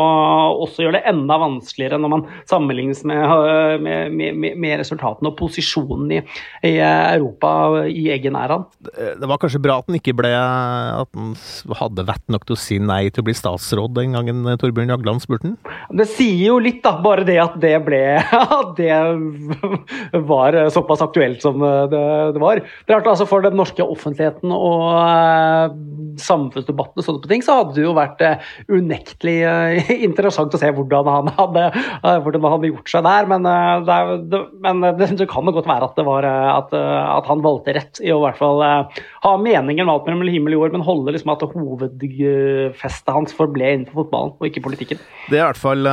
også, 0.66 0.84
gjør 0.84 0.96
det 0.98 1.04
enda 1.08 1.38
vanskeligere 1.40 1.98
når 2.00 2.12
man 2.12 2.24
sammenlignes 2.48 3.04
med, 3.08 3.82
med, 3.82 4.12
med, 4.12 4.56
med 4.56 4.78
resultatene 4.80 5.30
og 5.30 5.38
posisjonen 5.38 6.16
i, 6.18 6.20
i 6.66 6.74
Europa 6.80 7.86
i 7.86 8.08
egen 8.14 8.36
æra. 8.38 8.60
Det 8.82 9.28
var 9.28 9.40
kanskje 9.42 9.62
bra 9.62 9.78
at 9.80 9.90
han 9.90 9.98
ikke 9.98 10.16
ble 10.16 10.32
at 10.36 11.10
han 11.16 11.34
hadde 11.80 12.06
vett 12.08 12.24
nok 12.32 12.46
til 12.46 12.56
å 12.56 12.60
si 12.60 12.78
nei 12.82 13.06
til 13.10 13.22
å 13.22 13.28
bli 13.28 13.36
statsråd 13.36 13.96
den 13.96 14.16
gangen 14.16 14.44
Torbjørn 14.60 14.92
Jagland 14.94 15.24
spurte 15.24 15.50
han? 15.50 15.56
Det 15.96 16.08
sier 16.10 16.50
jo 16.50 16.58
litt, 16.62 16.82
da. 16.84 16.96
Bare 17.02 17.26
det 17.26 17.38
at 17.42 17.56
det 17.62 17.74
ble 17.86 18.02
at 18.60 18.72
det 18.78 18.92
var 20.26 20.56
såpass 20.74 21.02
aktuelt 21.04 21.42
som 21.44 21.60
det, 21.60 22.02
det 22.34 22.42
var. 22.42 22.60
Det 22.60 22.92
er 22.92 22.96
klart, 22.96 23.10
altså 23.12 23.26
For 23.28 23.44
den 23.44 23.56
norske 23.58 23.84
offentligheten 23.84 24.52
og 24.54 24.84
uh, 24.96 25.74
samfunnsdebatten 26.20 27.02
og 27.02 27.06
sånne 27.06 27.22
på 27.24 27.30
ting, 27.30 27.44
så 27.44 27.58
hadde 27.60 27.76
det 27.76 27.84
jo 27.84 27.94
vært 27.96 28.22
uh, 28.24 28.46
unektelig 28.72 29.36
uh, 29.44 29.90
interessant 30.08 30.54
å 30.54 30.60
se 30.60 30.70
hvordan 30.76 31.10
han 31.10 31.30
hadde, 31.36 31.66
hvordan 32.24 32.44
han 32.44 32.56
hadde 32.56 32.70
gjort 32.72 32.92
seg 32.92 33.06
der. 33.06 33.30
Men, 33.30 33.48
det, 33.86 33.98
det, 34.32 34.42
men 34.64 34.84
det, 34.98 35.28
kan 35.30 35.48
jo 35.48 35.56
godt 35.56 35.68
være 35.68 35.90
at, 35.90 35.96
det 35.98 36.06
var, 36.06 36.26
at, 36.26 36.74
at 36.76 37.28
han 37.30 37.44
valgte 37.44 37.74
rett 37.76 38.00
i 38.02 38.12
å 38.14 38.20
i 38.20 38.24
hvert 38.26 38.38
fall 38.38 38.62
ha 38.62 39.32
meningen 39.40 39.88
valgt 39.88 40.08
mellom 40.08 40.30
himmel 40.30 40.56
og 40.56 40.60
jord, 40.60 40.76
men 40.76 40.86
holde 40.86 41.14
liksom 41.14 41.32
at 41.34 41.44
hovedfestet 41.52 43.12
hans 43.12 43.34
forble 43.36 43.72
innenfor 43.76 44.02
fotballen 44.02 44.34
og 44.36 44.48
ikke 44.48 44.64
politikken. 44.64 45.00
Det 45.30 45.38
er 45.38 45.42
i 45.42 45.48
hvert 45.48 45.60
fall 45.60 45.90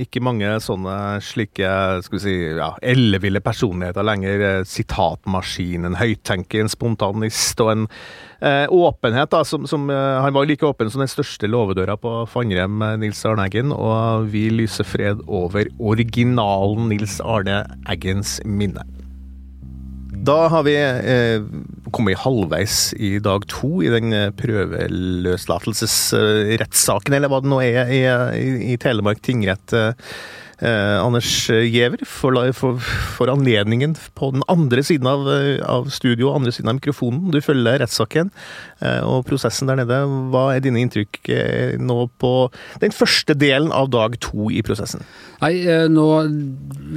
ikke 0.00 0.22
mange 0.24 0.52
sånne 0.64 0.96
slike 1.24 1.70
skal 2.04 2.18
vi 2.18 2.22
si, 2.22 2.36
ja, 2.58 2.72
elleville 2.82 3.42
personligheter 3.44 4.06
lenger. 4.10 4.64
sitatmaskinen, 4.64 4.66
sitatmaskin, 4.70 5.84
en 5.86 5.96
høyttenker, 5.98 6.60
en 6.64 6.70
spontanist 6.70 7.60
og 7.62 7.70
en 7.72 7.86
eh, 8.40 8.66
åpenhet. 8.68 9.30
da, 9.30 9.44
som, 9.44 9.66
som 9.66 9.90
eh, 9.90 10.22
Han 10.22 10.34
var 10.34 10.46
like 10.46 10.66
åpen 10.66 10.90
som 10.90 11.00
den 11.00 11.08
største 11.08 11.46
låvedøra 11.46 11.96
på 11.96 12.26
Fannrem, 12.30 12.82
eh, 12.82 12.96
Nils 13.00 13.26
Arne 13.26 13.42
Eggen. 13.48 13.72
Og 13.72 14.26
vi 14.32 14.50
lyser 14.50 14.84
fred 14.84 15.18
over 15.26 15.64
originalen 15.78 16.88
Nils 16.88 17.20
Arne 17.20 17.64
Eggens 17.88 18.40
minne. 18.44 18.82
Da 20.20 20.48
har 20.52 20.62
vi 20.66 20.74
eh, 20.76 21.40
kommet 21.94 22.18
halvveis 22.20 22.94
i 23.00 23.18
dag 23.24 23.46
to 23.48 23.82
i 23.82 23.88
den 23.88 24.12
eh, 24.12 24.30
prøveløslatelsesrettssaken, 24.36 27.14
eller 27.16 27.28
hva 27.32 27.40
det 27.40 27.50
nå 27.50 27.60
er, 27.64 27.88
i, 27.88 28.04
i, 28.36 28.72
i 28.74 28.76
Telemark 28.80 29.20
tingrett. 29.24 29.72
Eh, 29.72 29.94
Eh, 29.94 29.96
Anders 30.60 31.48
Giæver 31.48 32.02
for, 32.04 32.36
for, 32.52 32.76
for, 33.16 33.30
anledningen 33.32 33.94
på 34.18 34.30
den 34.34 34.42
andre 34.50 34.82
siden 34.84 35.08
av, 35.08 35.24
eh, 35.32 35.60
av 35.64 35.88
studio, 35.88 36.34
andre 36.34 36.52
siden 36.52 36.68
av 36.68 36.76
mikrofonen. 36.76 37.30
Du 37.32 37.40
følger 37.40 37.80
rettssaken 37.80 38.28
eh, 38.84 39.00
og 39.06 39.24
prosessen 39.28 39.70
der 39.70 39.80
nede. 39.80 40.02
Hva 40.32 40.50
er 40.54 40.64
dine 40.64 40.82
inntrykk 40.84 41.20
eh, 41.32 41.78
nå 41.80 42.10
på 42.20 42.32
den 42.82 42.92
første 42.92 43.36
delen 43.38 43.72
av 43.72 43.88
dag 43.92 44.18
to 44.20 44.50
i 44.52 44.60
prosessen? 44.66 45.04
Nei, 45.40 45.54
eh, 45.64 45.86
nå 45.88 46.08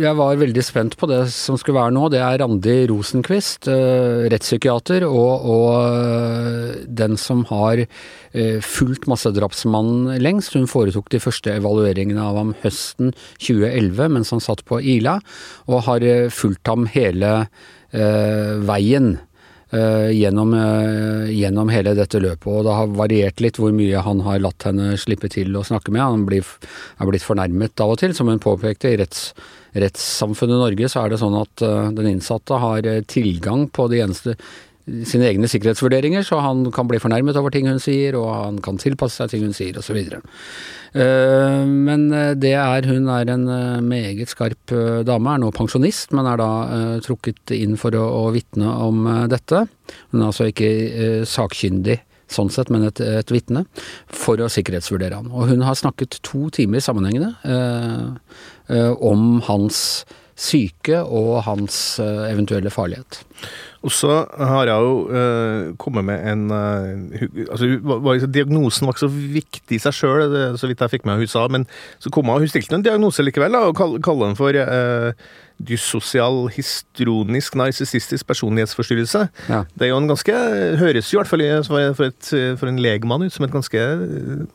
Jeg 0.03 0.17
var 0.19 0.39
veldig 0.41 0.63
spent 0.65 0.97
på 0.99 1.07
det 1.07 1.21
som 1.31 1.55
skulle 1.59 1.79
være 1.79 1.95
nå. 1.95 2.09
Det 2.11 2.19
er 2.19 2.41
Randi 2.43 2.77
Rosenquist, 2.91 3.69
eh, 3.71 4.27
rettspsykiater, 4.33 5.07
og, 5.07 5.47
og 5.53 6.83
den 6.87 7.15
som 7.21 7.45
har 7.51 7.85
fulgt 8.65 9.05
massedrapsmannen 9.05 10.17
lengst. 10.17 10.55
Hun 10.57 10.65
foretok 10.65 11.11
de 11.13 11.19
første 11.21 11.51
evalueringene 11.53 12.23
av 12.23 12.39
ham 12.39 12.55
høsten 12.63 13.11
2020 13.37 13.52
2011 13.53 14.15
mens 14.15 14.33
han 14.33 14.43
satt 14.43 14.63
på 14.67 14.79
Ila, 14.81 15.19
og 15.69 15.85
har 15.87 16.05
eh, 16.07 16.31
fulgt 16.33 16.67
ham 16.69 16.87
hele 16.93 17.35
eh, 17.91 18.57
veien. 18.63 19.15
Uh, 19.73 20.11
gjennom, 20.13 20.51
gjennom, 21.33 21.69
hele 21.73 21.95
dette 21.97 22.19
løpet. 22.21 22.45
Og 22.45 22.59
det 22.67 22.73
har 22.77 22.91
variert 22.93 23.39
litt 23.41 23.55
hvor 23.57 23.71
mye 23.73 24.03
han 24.05 24.19
har 24.21 24.43
latt 24.43 24.67
henne 24.67 24.91
slippe 25.01 25.31
til 25.33 25.49
å 25.57 25.63
snakke 25.65 25.89
med. 25.89 26.03
Han 26.03 26.25
blir, 26.29 26.45
er 27.01 27.09
blitt 27.09 27.25
fornærmet 27.25 27.81
av 27.81 27.95
og 27.95 27.97
til. 27.97 28.13
Som 28.13 28.29
hun 28.29 28.43
påpekte, 28.43 28.91
i 28.93 28.99
retts, 29.01 29.31
rettssamfunnet 29.73 30.61
Norge 30.61 30.91
så 30.93 31.01
er 31.01 31.15
det 31.15 31.19
sånn 31.23 31.39
at 31.39 31.65
den 31.97 32.11
innsatte 32.11 32.61
har 32.61 32.85
tilgang 33.09 33.65
på 33.73 33.87
de 33.89 34.03
eneste 34.05 34.37
sine 34.83 35.29
egne 35.29 35.47
sikkerhetsvurderinger, 35.47 36.25
så 36.27 36.41
han 36.43 36.65
kan 36.75 36.89
bli 36.89 36.99
fornærmet 36.99 37.37
over 37.39 37.53
ting 37.53 37.69
hun 37.71 37.81
sier, 37.81 38.17
og 38.19 38.29
han 38.33 38.61
kan 38.63 38.79
tilpasse 38.81 39.21
seg 39.21 39.31
ting 39.31 39.45
hun 39.47 39.55
sier, 39.55 39.77
osv. 39.79 39.99
Eh, 40.93 41.59
men 41.65 42.07
eh, 42.13 42.33
det 42.37 42.53
er 42.59 42.85
Hun 42.85 43.07
er 43.09 43.31
en 43.33 43.47
eh, 43.49 43.81
meget 43.81 44.29
skarp 44.29 44.73
dame, 45.07 45.33
er 45.33 45.41
nå 45.41 45.51
pensjonist, 45.55 46.11
men 46.13 46.27
er 46.29 46.41
da 46.41 46.51
trukket 47.05 47.55
inn 47.55 47.77
for 47.79 47.95
å, 47.95 48.03
å 48.25 48.31
vitne 48.35 48.69
om 48.87 49.05
dette. 49.31 49.65
Hun 50.11 50.21
er 50.21 50.31
altså 50.31 50.49
ikke 50.51 51.23
sakkyndig 51.29 52.01
sånn 52.33 52.51
sett, 52.53 52.71
men 52.73 52.85
et, 52.87 53.01
et 53.03 53.31
vitne, 53.33 53.65
for 54.11 54.41
å 54.41 54.49
sikkerhetsvurdere 54.51 55.21
han. 55.21 55.31
Og 55.31 55.51
hun 55.51 55.63
har 55.65 55.77
snakket 55.79 56.19
to 56.25 56.47
timer 56.53 56.83
sammenhengende 56.83 57.33
eh, 57.43 58.91
om 58.99 59.41
hans 59.47 60.03
syke 60.39 61.01
og 61.03 61.43
hans 61.47 61.99
eventuelle 62.01 62.71
farlighet. 62.73 63.23
Og 63.83 63.91
så 63.91 64.21
har 64.39 64.69
jeg 64.69 64.85
jo 64.85 64.93
uh, 65.11 65.73
kommet 65.81 66.05
med 66.07 66.23
en 66.31 66.43
uh, 66.51 67.49
altså, 67.51 68.29
Diagnosen 68.31 68.87
var 68.87 68.95
ikke 68.95 69.03
så 69.03 69.11
viktig 69.11 69.75
i 69.75 69.81
seg 69.83 69.97
sjøl, 69.97 70.37
så 70.59 70.69
vidt 70.69 70.83
jeg 70.85 70.93
fikk 70.93 71.07
med 71.09 71.19
hun 71.19 71.29
sa, 71.29 71.43
men 71.51 71.67
så 71.99 72.11
kom 72.13 72.31
hun, 72.31 72.39
hun 72.45 72.51
stilte 72.51 72.77
en 72.77 72.85
diagnose 72.85 73.25
likevel, 73.25 73.51
da, 73.51 73.65
og 73.67 74.03
kaller 74.03 74.29
den 74.29 74.39
for 74.39 74.55
uh, 74.55 75.11
dysosial 75.61 76.47
histronisk 76.53 77.55
narsissistisk 77.59 78.27
personlighetsforstyrrelse. 78.27 79.25
Ja. 79.49 79.63
Det 79.73 79.87
er 79.87 79.91
jo 79.93 79.99
en 80.01 80.09
ganske 80.11 80.35
Høres 80.79 81.11
jo 81.11 81.19
i 81.19 81.21
hvert 81.21 81.29
fall 81.29 81.43
for, 81.97 82.09
et, 82.09 82.29
for 82.59 82.69
en 82.69 82.79
legemann 82.81 83.25
ut 83.25 83.33
som 83.33 83.45
en 83.45 83.53
ganske, 83.53 83.81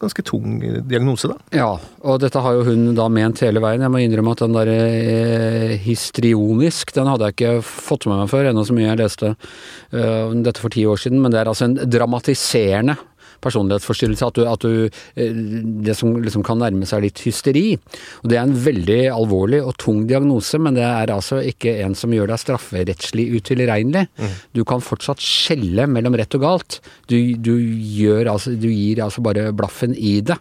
ganske, 0.01 0.25
tung 0.29 0.59
diagnose, 0.91 1.31
da. 1.31 1.39
Ja, 1.55 1.71
og 2.03 2.21
dette 2.23 2.43
har 2.45 2.59
jo 2.59 2.67
hun 2.69 2.93
da 2.99 3.09
ment 3.13 3.43
hele 3.45 3.63
veien. 3.65 3.85
Jeg 3.85 3.95
må 3.95 4.03
innrømme 4.03 4.35
at 4.35 4.43
den 4.45 4.57
der 4.57 4.73
eh, 4.73 5.77
histrionisk, 5.85 6.93
den 6.97 7.09
hadde 7.11 7.31
jeg 7.31 7.39
ikke 7.39 7.55
fått 7.65 8.09
med 8.11 8.23
meg 8.23 8.33
før, 8.33 8.51
ennå 8.51 8.67
så 8.67 8.77
mye 8.77 8.91
jeg 8.91 9.01
leste 9.01 9.35
uh, 9.35 10.35
dette 10.45 10.63
for 10.63 10.75
ti 10.75 10.85
år 10.89 11.01
siden. 11.01 11.23
Men 11.23 11.33
det 11.33 11.43
er 11.43 11.53
altså 11.53 11.69
en 11.69 11.79
dramatiserende 11.89 12.99
personlighetsforstyrrelse. 13.45 14.29
At 14.29 14.39
du, 14.39 14.45
at 14.49 14.65
du 14.65 14.89
eh, 14.89 15.41
Det 15.89 15.95
som 15.97 16.17
liksom 16.23 16.45
kan 16.47 16.61
nærme 16.63 16.87
seg 16.89 17.05
litt 17.05 17.23
hysteri. 17.27 17.79
Og 18.23 18.31
Det 18.31 18.39
er 18.39 18.47
en 18.47 18.57
veldig 18.65 19.01
alvorlig 19.15 19.63
og 19.65 19.77
tung 19.81 20.05
diagnose, 20.09 20.61
men 20.63 20.79
det 20.79 20.87
er 20.87 21.13
altså 21.15 21.41
ikke 21.45 21.79
en 21.85 21.97
som 21.99 22.13
gjør 22.15 22.33
deg 22.33 22.43
strafferettslig 22.43 23.29
utilregnelig. 23.39 24.07
Mm. 24.19 24.37
Du 24.57 24.65
kan 24.69 24.85
fortsatt 24.85 25.23
skjelle 25.23 25.89
mellom 25.91 26.17
rett 26.19 26.39
og 26.39 26.45
galt. 26.45 26.81
Du, 27.11 27.17
du, 27.37 27.55
gjør, 27.59 28.35
altså, 28.35 28.55
du 28.59 28.69
gir 28.71 29.03
altså 29.05 29.25
bare 29.25 29.51
blaffen 29.57 29.97
i 29.97 30.19
det 30.25 30.39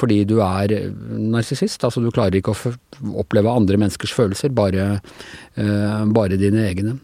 fordi 0.00 0.22
du 0.24 0.38
er 0.40 0.72
narsissist. 1.12 1.82
Altså 1.84 2.00
du 2.00 2.08
klarer 2.14 2.38
ikke 2.38 2.54
å 2.54 2.72
oppleve 3.20 3.52
andre 3.52 3.76
menneskers 3.80 4.14
følelser, 4.16 4.52
bare, 4.54 4.86
uh, 5.60 6.02
bare 6.08 6.38
dine 6.40 6.64
egne. 6.70 6.96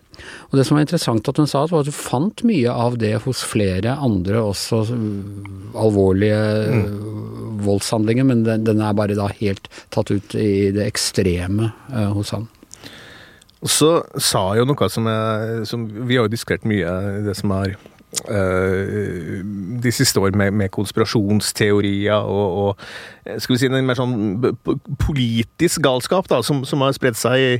Og 0.50 0.58
Det 0.58 0.64
som 0.66 0.76
var 0.76 0.87
interessant 0.87 1.28
at 1.28 1.40
hun 1.40 1.49
sa, 1.50 1.64
var 1.70 1.85
at 1.85 1.90
hun 1.90 1.96
fant 1.96 2.44
mye 2.46 2.73
av 2.73 2.99
det 3.02 3.14
hos 3.26 3.42
flere 3.46 3.96
andre 4.02 4.42
også 4.42 4.82
alvorlige 5.76 6.42
mm. 6.73 6.85
voldshandlinger, 7.66 8.28
men 8.28 8.44
den, 8.46 8.66
den, 8.68 8.82
er 8.85 8.96
bare 8.96 9.18
da 9.18 9.28
helt 9.40 9.70
tatt 9.94 10.12
ut 10.12 10.37
i 10.38 10.70
det 10.76 10.87
ekstreme 10.87 11.73
uh, 11.92 12.12
hos 12.16 12.32
han. 12.37 12.49
Og 13.64 13.73
så 13.73 13.90
sa 14.20 14.50
jo 14.58 14.66
noe 14.68 14.88
som, 14.92 15.08
er, 15.11 15.64
som 15.66 15.87
Vi 15.88 16.18
har 16.18 16.26
jo 16.26 16.32
diskutert 16.32 16.66
mye, 16.68 16.90
det 17.26 17.35
som 17.38 17.54
er 17.56 17.75
de 18.26 19.92
siste 19.92 20.20
år 20.20 20.37
med, 20.38 20.54
med 20.56 20.73
konspirasjonsteorier 20.75 22.26
og, 22.26 22.56
og, 22.62 22.87
skal 23.42 23.56
vi 23.56 23.58
si 23.58 23.66
en 23.66 23.87
mer 23.87 23.99
sånn 23.99 24.12
politisk 25.02 25.80
galskap 25.82 26.28
da, 26.30 26.38
som, 26.46 26.61
som 26.68 26.85
har 26.85 26.94
spredd 26.94 27.16
seg, 27.18 27.42
i, 27.42 27.56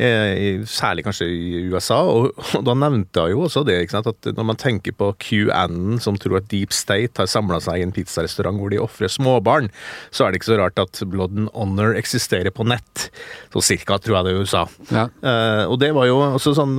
i, 0.00 0.50
særlig 0.68 1.04
kanskje 1.04 1.28
i 1.28 1.60
USA. 1.68 1.98
Og, 2.08 2.30
og 2.56 2.64
da 2.64 2.76
nevnte 2.78 3.26
jeg 3.26 3.34
jo 3.34 3.44
også 3.44 3.62
det 3.68 3.82
sant, 3.92 4.08
at 4.08 4.30
når 4.36 4.48
man 4.52 4.60
tenker 4.60 4.96
på 4.96 5.10
QAnon, 5.20 6.00
som 6.00 6.16
tror 6.20 6.38
at 6.40 6.48
Deep 6.52 6.72
State 6.72 7.20
har 7.20 7.28
samla 7.28 7.60
seg 7.60 7.80
i 7.80 7.84
en 7.84 7.92
pizzarestaurant 7.92 8.56
hvor 8.60 8.72
de 8.72 8.80
ofrer 8.80 9.12
småbarn, 9.12 9.68
så 10.08 10.24
er 10.24 10.32
det 10.32 10.40
ikke 10.40 10.52
så 10.52 10.60
rart 10.62 10.80
at 10.80 11.02
Blood 11.10 11.36
and 11.36 11.52
Honor 11.52 11.92
eksisterer 11.98 12.52
på 12.54 12.64
nett. 12.68 13.10
Så 13.52 13.64
cirka, 13.72 14.00
tror 14.00 14.20
jeg 14.20 14.28
det 14.28 14.34
er 14.34 14.44
USA. 14.46 14.64
Ja. 14.88 15.06
Uh, 15.20 15.64
og 15.68 15.76
det 15.82 15.92
var 15.96 16.08
jo 16.08 16.16
også 16.20 16.54
sånn 16.56 16.72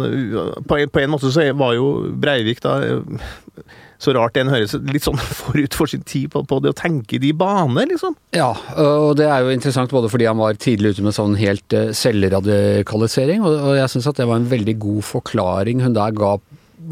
På 0.68 0.78
en, 0.80 0.90
på 0.92 1.02
en 1.02 1.12
måte 1.12 1.30
så 1.34 1.44
var 1.58 1.76
jo 1.76 1.88
Breivik 2.22 2.62
da 2.64 2.80
så 4.02 4.14
rart 4.18 4.38
en 4.40 4.50
høres 4.50 4.74
litt 4.90 5.06
sånn 5.06 5.20
forut 5.42 5.76
for 5.78 5.90
sin 5.90 6.06
tid 6.08 6.32
på, 6.34 6.44
på, 6.50 6.60
det 6.64 6.74
å 6.74 6.78
tenke 6.78 7.20
de 7.22 7.34
baner, 7.38 7.90
liksom. 7.92 8.16
Ja, 8.36 8.50
og 8.82 9.14
det 9.20 9.28
er 9.30 9.46
jo 9.46 9.54
interessant 9.54 9.94
både 9.94 10.10
fordi 10.12 10.30
han 10.30 10.42
var 10.42 10.58
tidlig 10.58 10.96
ute 10.96 11.06
med 11.06 11.18
sånn 11.18 11.38
helt 11.40 11.78
uh, 11.78 11.92
selvradikalisering, 11.96 13.46
og 13.46 13.76
jeg 13.78 13.94
syns 13.94 14.10
at 14.10 14.22
det 14.22 14.30
var 14.30 14.42
en 14.42 14.50
veldig 14.52 14.78
god 14.82 15.06
forklaring 15.12 15.86
hun 15.86 15.98
der 15.98 16.18
ga 16.18 16.36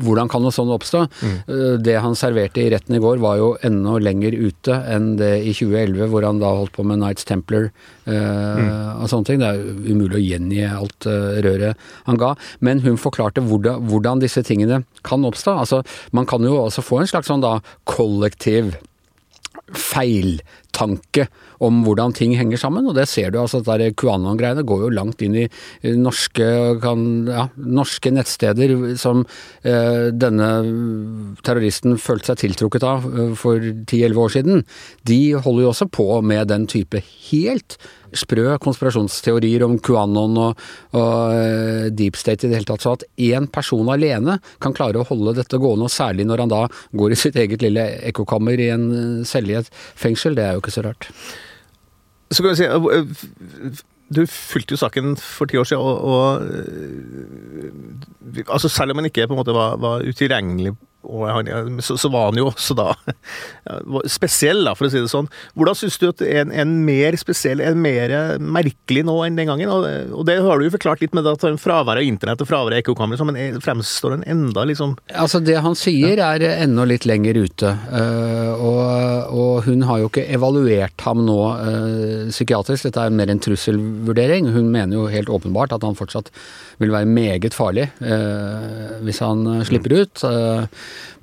hvordan 0.03 0.29
kan 0.31 0.43
noe 0.43 0.53
sånt 0.53 0.73
oppstå? 0.73 1.03
Mm. 1.21 1.35
Eh, 1.49 1.75
det 1.81 1.97
han 2.03 2.17
serverte 2.17 2.61
i 2.61 2.69
retten 2.73 2.97
i 2.97 3.01
går 3.03 3.21
var 3.23 3.39
jo 3.39 3.49
enda 3.65 3.97
lenger 4.01 4.35
ute 4.37 4.77
enn 4.89 5.15
det 5.19 5.31
i 5.43 5.53
2011, 5.55 6.09
hvor 6.11 6.27
han 6.27 6.41
da 6.41 6.51
holdt 6.59 6.75
på 6.75 6.85
med 6.87 7.01
Knights 7.01 7.27
Templar 7.29 7.69
eh, 7.69 8.13
mm. 8.13 9.01
og 9.03 9.09
sånne 9.11 9.29
ting. 9.29 9.41
Det 9.41 9.49
er 9.49 9.63
umulig 9.89 10.19
å 10.19 10.23
gjengi 10.23 10.65
alt 10.67 11.09
eh, 11.09 11.39
røret 11.45 11.89
han 12.09 12.21
ga. 12.21 12.33
Men 12.65 12.83
hun 12.85 12.99
forklarte 13.01 13.43
hvordan, 13.45 13.81
hvordan, 13.89 14.23
disse 14.23 14.43
tingene 14.45 14.83
kan 15.05 15.25
oppstå. 15.25 15.55
Altså, 15.63 15.81
man 16.15 16.27
kan 16.29 16.43
jo 16.45 16.57
også 16.59 16.85
få 16.85 17.01
en 17.01 17.09
slags 17.09 17.29
sånn 17.31 17.43
da 17.43 17.59
kollektiv 17.89 18.75
feiltanke 19.77 21.27
om 21.63 21.81
hvordan 21.83 22.13
ting 22.15 22.35
henger 22.39 22.59
sammen, 22.61 22.87
og 22.87 22.95
det 22.95 23.07
ser 23.11 23.33
du 23.33 23.39
altså. 23.41 23.59
at 23.59 23.97
QAnon-greiene 23.99 24.63
går 24.67 24.85
jo 24.85 24.91
langt 24.95 25.21
inn 25.25 25.35
i 25.41 25.47
norske, 25.99 26.47
kan, 26.83 27.05
ja, 27.27 27.47
norske 27.59 28.13
nettsteder 28.15 28.75
som 28.99 29.25
eh, 29.67 30.09
denne 30.15 30.49
terroristen 31.45 31.99
følte 31.99 32.31
seg 32.31 32.43
tiltrukket 32.45 32.87
av 32.87 33.07
eh, 33.09 33.33
for 33.39 33.59
10-11 33.59 34.23
år 34.23 34.35
siden. 34.37 34.65
De 35.09 35.21
holder 35.35 35.65
jo 35.65 35.73
også 35.73 35.89
på 35.91 36.07
med 36.23 36.47
den 36.51 36.67
type 36.71 37.03
helt 37.29 37.79
sprø 38.17 38.55
konspirasjonsteorier 38.63 39.65
om 39.65 39.77
QAnon 39.83 40.39
og, 40.45 40.63
og 40.97 41.35
uh, 41.35 41.85
deep 41.93 42.17
state 42.19 42.47
i 42.47 42.51
det 42.51 42.61
hele 42.61 42.69
tatt. 42.69 42.85
Så 42.85 42.95
at 42.97 43.05
én 43.29 43.49
person 43.51 43.91
alene 43.91 44.39
kan 44.63 44.75
klare 44.75 45.01
å 45.01 45.07
holde 45.09 45.37
dette 45.39 45.59
gående, 45.61 45.89
og 45.89 45.93
særlig 45.93 46.27
når 46.29 46.45
han 46.45 46.53
da 46.53 46.63
går 46.97 47.13
i 47.13 47.19
sitt 47.19 47.39
eget 47.39 47.63
lille 47.65 47.85
ekkokammer 48.11 48.59
i 48.59 48.71
en 48.73 48.89
celle 49.27 49.55
i 49.55 49.59
et 49.61 49.71
fengsel, 49.99 50.37
det 50.37 50.45
er 50.45 50.57
jo 50.57 50.63
ikke 50.63 50.75
så 50.75 50.85
rart. 50.85 51.09
Så 52.29 52.43
kan 52.43 52.53
vi 52.53 52.59
si 52.59 52.67
eh, 52.69 53.79
du 54.09 54.23
fulgte 54.29 54.73
jo 54.73 54.81
saken 54.81 55.15
for 55.21 55.49
ti 55.49 55.57
år 55.61 55.67
siden, 55.69 55.81
og, 55.85 55.97
og 56.01 56.41
eh, 56.49 58.45
altså 58.47 58.69
Selv 58.69 58.93
om 58.93 59.01
han 59.01 59.09
ikke 59.09 59.27
på 59.27 59.35
en 59.35 59.41
måte 59.41 59.55
var, 59.55 59.77
var 59.81 60.05
utilregnelig 60.05 60.73
og 61.07 61.29
han, 61.31 61.79
så, 61.81 61.95
så, 61.97 62.09
var 62.11 62.29
han 62.29 62.39
jo 62.41 62.49
også 62.49 62.75
da 62.75 62.89
spesiell, 64.11 64.65
da, 64.67 64.73
for 64.75 64.87
å 64.87 64.91
si 64.91 64.99
det 64.99 65.11
sånn. 65.11 65.29
Hvordan 65.55 65.77
syns 65.79 65.97
du 66.01 66.09
at 66.09 66.23
en, 66.25 66.51
en 66.51 66.73
mer 66.83 67.15
spesiell, 67.19 67.61
en 67.63 67.79
mer 67.79 68.11
merkelig 68.39 69.05
nå 69.07 69.15
enn 69.23 69.39
den 69.39 69.47
gangen? 69.47 69.71
Og, 69.71 69.87
og 70.19 70.27
det 70.27 70.39
har 70.43 70.59
du 70.59 70.67
jo 70.67 70.73
forklart 70.75 71.03
litt 71.03 71.15
med 71.15 71.29
at 71.29 71.45
fraværet 71.61 72.03
av 72.03 72.09
internett 72.09 72.43
og 72.43 72.49
fraværet 72.49 72.79
av 72.79 72.83
ekkokamera, 72.83 73.27
men 73.29 73.61
fremstår 73.63 74.17
den 74.17 74.27
enda 74.29 74.65
liksom 74.67 74.97
Altså 75.09 75.39
Det 75.43 75.55
han 75.63 75.75
sier 75.77 76.19
er 76.23 76.43
enda 76.49 76.85
litt 76.87 77.07
lenger 77.07 77.39
ute. 77.39 77.71
Uh, 77.89 78.51
og, 78.57 78.83
og, 79.31 79.53
hun 79.69 79.85
har 79.87 80.01
jo 80.01 80.09
ikke 80.11 80.27
evaluert 80.35 81.07
ham 81.07 81.23
nå 81.27 81.39
uh, 81.59 82.27
psykiatrisk, 82.29 82.89
dette 82.89 83.05
er 83.07 83.15
mer 83.15 83.31
en 83.31 83.41
trusselvurdering. 83.43 84.51
Hun 84.51 84.71
mener 84.73 84.99
jo 84.99 85.07
helt 85.11 85.31
åpenbart 85.31 85.75
at 85.75 85.87
han 85.87 85.97
fortsatt 85.99 86.31
vil 86.79 86.93
være 86.93 87.09
meget 87.11 87.55
farlig 87.55 87.89
uh, 88.03 88.99
hvis 89.05 89.23
han 89.23 89.47
slipper 89.67 89.95
ut. 90.03 90.27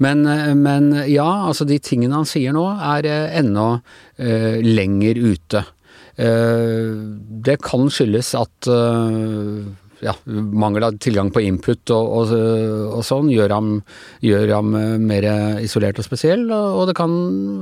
Men, 0.02 0.26
men, 0.60 0.90
ja, 1.08 1.28
altså 1.48 1.64
de 1.68 1.78
tingene 1.80 2.18
han 2.18 2.28
sier 2.28 2.52
nå 2.56 2.66
er 2.74 3.08
ennå 3.40 3.70
eh, 4.20 4.60
lenger 4.64 5.22
ute. 5.22 5.64
Eh, 6.16 6.92
det 7.46 7.58
kan 7.64 7.90
skyldes 7.92 8.32
at 8.38 8.68
eh, 8.72 9.66
ja, 10.04 10.12
mangel 10.26 10.84
av 10.84 10.96
tilgang 11.00 11.30
på 11.32 11.42
input 11.44 11.92
og, 11.94 12.08
og, 12.18 12.32
og 12.98 13.04
sånn 13.06 13.30
gjør 13.32 13.54
ham, 13.56 13.70
gjør 14.24 14.52
ham, 14.58 14.74
eh, 14.78 14.94
mer 15.00 15.28
isolert 15.64 16.00
og 16.00 16.06
spesiell. 16.06 16.46
Og, 16.50 16.80
og 16.80 16.90
det 16.90 16.96
kan 16.98 17.12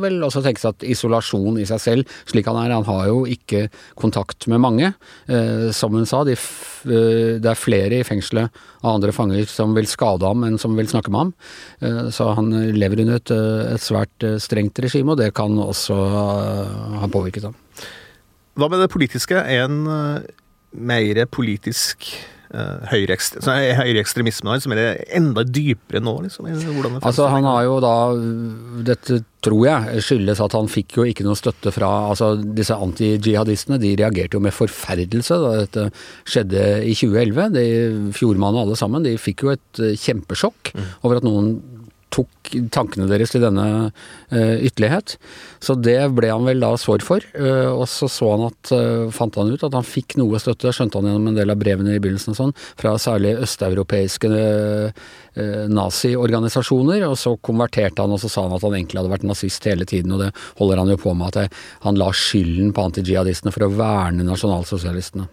vel 0.02 0.20
også 0.26 0.44
tenkes 0.44 0.68
at 0.70 0.87
isolasjon 0.87 1.58
i 1.62 1.66
seg 1.68 1.82
selv, 1.82 2.16
slik 2.30 2.50
han 2.50 2.61
er 2.62 2.75
Han 2.75 2.87
har 2.88 3.08
jo 3.11 3.25
ikke 3.30 3.68
kontakt 3.99 4.49
med 4.50 4.62
mange. 4.62 4.94
Eh, 5.28 5.70
som 5.75 5.94
hun 5.94 6.06
sa, 6.06 6.25
de 6.26 6.34
eh, 6.34 6.49
det 6.85 7.50
er 7.50 7.59
flere 7.59 8.00
i 8.00 8.07
fengselet 8.07 8.53
av 8.83 8.95
andre 8.95 9.14
fanger 9.17 9.49
som 9.50 9.75
vil 9.76 9.88
skade 9.91 10.29
ham 10.29 10.45
enn 10.47 10.61
som 10.61 10.76
vil 10.79 10.91
snakke 10.91 11.12
med 11.14 11.26
ham. 11.26 11.33
Eh, 11.81 12.05
så 12.14 12.31
han 12.38 12.53
lever 12.76 13.05
under 13.05 13.21
et, 13.21 13.35
et 13.75 13.85
svært 13.85 14.29
strengt 14.43 14.81
regime, 14.85 15.14
og 15.14 15.21
det 15.23 15.33
kan 15.37 15.59
også 15.59 15.99
ha 17.00 17.11
påvirket 17.11 17.49
ham. 17.50 17.59
Hva 18.55 18.71
med 18.71 18.85
det 18.85 18.93
politiske? 18.93 19.41
En 19.57 19.83
mer 20.75 21.25
politisk 21.31 22.07
uh, 22.54 22.87
høyreekstremisme 22.90 24.58
som 24.62 24.75
er 24.76 25.02
enda 25.14 25.44
dypere 25.46 26.02
nå? 26.04 26.16
Liksom, 26.25 26.49
altså 27.00 27.28
Han 27.32 27.49
har 27.49 27.64
jo 27.66 27.78
da 27.84 27.94
Dette 28.87 29.23
tror 29.44 29.66
jeg 29.66 30.04
skyldes 30.06 30.40
at 30.40 30.54
han 30.56 30.70
fikk 30.73 30.96
jo 30.99 31.06
ikke 31.08 31.26
noe 31.26 31.37
støtte 31.38 31.73
fra 31.75 31.90
altså 32.08 32.32
Disse 32.56 32.76
anti-jihadistene 32.80 33.80
de 33.82 33.92
reagerte 34.00 34.38
jo 34.38 34.42
med 34.44 34.56
forferdelse 34.56 35.38
da 35.42 35.52
dette 35.64 35.87
skjedde 36.23 36.64
i 36.87 36.94
2011. 36.96 37.52
De 37.54 37.66
Fjordmannen 38.16 38.62
alle 38.64 38.78
sammen 38.78 39.04
de 39.04 39.16
fikk 39.20 39.44
jo 39.44 39.52
et 39.54 39.82
eh, 39.82 39.96
kjempesjokk 40.00 40.73
mm. 40.75 40.88
over 41.04 41.20
at 41.20 41.26
noen 41.26 41.52
tok 42.14 42.52
tankene 42.75 43.09
deres 43.11 43.33
til 43.35 43.42
denne 43.42 43.66
uh, 43.90 44.56
ytterlighet. 44.62 45.16
Så 45.64 45.76
det 45.80 45.99
ble 46.14 46.30
han 46.30 46.47
vel 46.47 46.62
da 46.62 46.73
sår 46.80 47.04
for. 47.06 47.25
Uh, 47.35 47.73
og 47.73 47.85
så 47.90 48.09
så 48.12 48.30
han 48.35 48.47
at, 48.49 48.73
uh, 48.75 49.11
fant 49.14 49.37
han 49.40 49.52
ut 49.52 49.66
at 49.66 49.76
han 49.76 49.87
fikk 49.87 50.16
noe 50.21 50.40
støtte, 50.42 50.73
skjønte 50.75 51.00
han 51.00 51.11
gjennom 51.11 51.30
en 51.33 51.38
del 51.38 51.52
av 51.54 51.61
brevene 51.61 51.97
i 51.97 52.02
begynnelsen 52.02 52.35
og 52.35 52.40
sånn, 52.40 52.56
fra 52.80 52.97
særlig 53.00 53.37
østeuropeiske 53.44 54.30
naziorganisasjoner. 55.75 57.04
Og 57.09 57.16
så 57.18 57.35
konverterte 57.42 58.04
han, 58.04 58.14
og 58.14 58.23
så 58.23 58.30
sa 58.30 58.47
han 58.47 58.54
at 58.56 58.64
han 58.64 58.76
egentlig 58.78 59.00
hadde 59.02 59.14
vært 59.16 59.26
nazist 59.28 59.66
hele 59.68 59.88
tiden. 59.88 60.14
Og 60.14 60.23
det 60.23 60.30
holder 60.61 60.85
han 60.85 60.92
jo 60.94 61.00
på 61.04 61.14
med, 61.18 61.35
at 61.35 61.64
han 61.87 61.99
la 61.99 62.12
skylden 62.14 62.75
på 62.75 62.90
antijihadistene 62.90 63.54
for 63.54 63.66
å 63.66 63.73
verne 63.75 64.26
nasjonalsosialistene. 64.26 65.26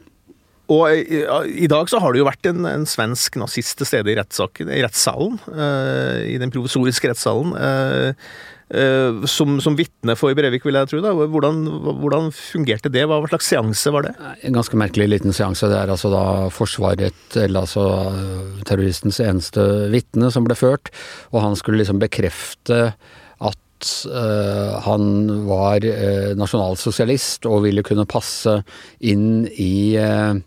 Og 0.71 0.85
i, 0.93 1.23
i, 1.65 1.67
dag 1.71 1.89
så 1.91 1.99
har 2.01 2.13
det 2.13 2.21
jo 2.21 2.29
vært 2.29 2.47
en, 2.51 2.63
en 2.69 2.87
svensk 2.87 3.35
nazist 3.41 3.79
til 3.79 3.89
stede 3.89 4.13
i, 4.13 4.15
i 4.15 4.81
rettssalen. 4.85 5.37
Uh, 5.49 6.23
I 6.31 6.39
den 6.41 6.53
provisoriske 6.53 7.11
rettssalen. 7.11 7.53
Uh, 7.57 8.13
som 9.27 9.57
som 9.59 9.75
vitne 9.75 10.13
for 10.15 10.31
Brevik, 10.37 10.63
vil 10.63 10.77
jeg 10.79 10.87
tro. 10.87 11.01
da. 11.03 11.11
Hvordan, 11.11 11.57
hvordan, 11.99 12.29
fungerte 12.31 12.91
det? 12.93 13.03
Hva 13.03 13.19
slags 13.27 13.49
seanse 13.51 13.91
var 13.91 14.07
det? 14.07 14.13
En 14.47 14.55
ganske 14.55 14.79
merkelig 14.79 15.09
liten 15.11 15.35
seanse. 15.35 15.67
Det 15.67 15.75
er 15.75 15.91
altså 15.91 16.11
da 16.13 16.23
forsvaret, 16.55 17.35
eller 17.35 17.65
altså 17.65 17.83
terroristens 18.67 19.19
eneste 19.19 19.65
vitne, 19.91 20.31
som 20.31 20.47
ble 20.47 20.55
ført. 20.55 20.93
Og 21.33 21.43
han 21.43 21.59
skulle 21.59 21.81
liksom 21.81 21.99
bekrefte 21.99 22.93
Uh, 24.05 24.77
han 24.85 25.07
var 25.47 25.85
uh, 25.85 26.33
nasjonalsosialist 26.37 27.47
og 27.49 27.63
ville 27.65 27.83
kunne 27.85 28.07
passe 28.09 28.59
inn 28.99 29.47
i 29.49 29.97
uh, 29.97 30.37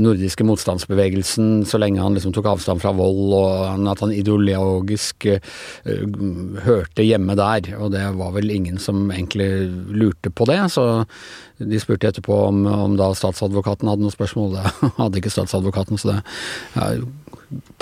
nordiske 0.00 0.46
motstandsbevegelsen 0.48 1.64
så 1.68 1.78
lenge 1.80 2.00
han 2.00 2.16
liksom 2.16 2.32
tok 2.32 2.46
avstand 2.54 2.80
fra 2.80 2.94
vold, 2.96 3.34
og 3.36 3.88
at 3.92 4.00
han 4.00 4.14
ideologisk 4.16 5.26
hørte 6.64 7.04
hjemme 7.04 7.36
der. 7.36 7.68
Og 7.76 7.92
det 7.92 8.06
var 8.16 8.32
vel 8.32 8.48
ingen 8.54 8.80
som 8.80 9.10
egentlig 9.12 9.50
lurte 9.92 10.32
på 10.32 10.48
det, 10.48 10.56
så 10.72 11.04
de 11.60 11.82
spurte 11.82 12.08
etterpå 12.08 12.38
om, 12.46 12.64
om 12.64 12.96
da 12.96 13.10
statsadvokaten 13.12 13.92
hadde 13.92 14.06
noen 14.06 14.16
spørsmål. 14.16 14.56
Det 14.64 14.94
hadde 14.96 15.20
ikke 15.20 15.34
statsadvokaten, 15.36 16.00
så 16.00 16.14
det 16.14 16.18
ja, 16.78 16.88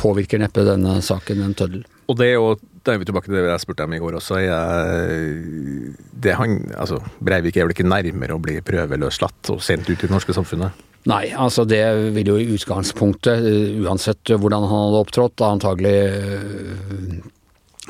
påvirker 0.01 0.43
neppe 0.43 0.67
denne 0.67 0.99
saken 1.05 1.43
en 1.45 1.57
tøddel. 1.59 1.83
Og 2.11 2.19
det 2.19 2.33
er 2.33 2.39
jo 2.39 2.53
da 2.83 2.95
er 2.95 2.99
vi 2.99 3.07
tilbake 3.07 3.29
til 3.29 3.37
det 3.37 3.45
jeg 3.47 3.63
spurte 3.63 3.85
om 3.87 3.93
i 3.95 4.01
går 4.03 4.17
også. 4.19 4.39
Jeg, 4.43 5.93
det 6.25 6.33
han, 6.35 6.57
altså, 6.75 6.99
Breivik 7.23 7.57
er 7.57 7.69
vel 7.69 7.77
ikke 7.77 7.87
nærmere 7.87 8.35
å 8.35 8.43
bli 8.43 8.57
prøveløslatt 8.67 9.53
og 9.55 9.63
sendt 9.63 9.87
ut 9.87 10.01
i 10.01 10.09
det 10.09 10.11
norske 10.11 10.35
samfunnet? 10.35 10.81
Nei, 11.11 11.29
altså 11.35 11.65
det 11.67 11.83
vil 12.15 12.33
jo 12.33 12.39
i 12.39 12.49
utgangspunktet, 12.55 13.47
uansett 13.83 14.35
hvordan 14.35 14.67
han 14.67 14.85
hadde 14.87 15.01
opptrådt, 15.03 15.43
antagelig 15.47 15.95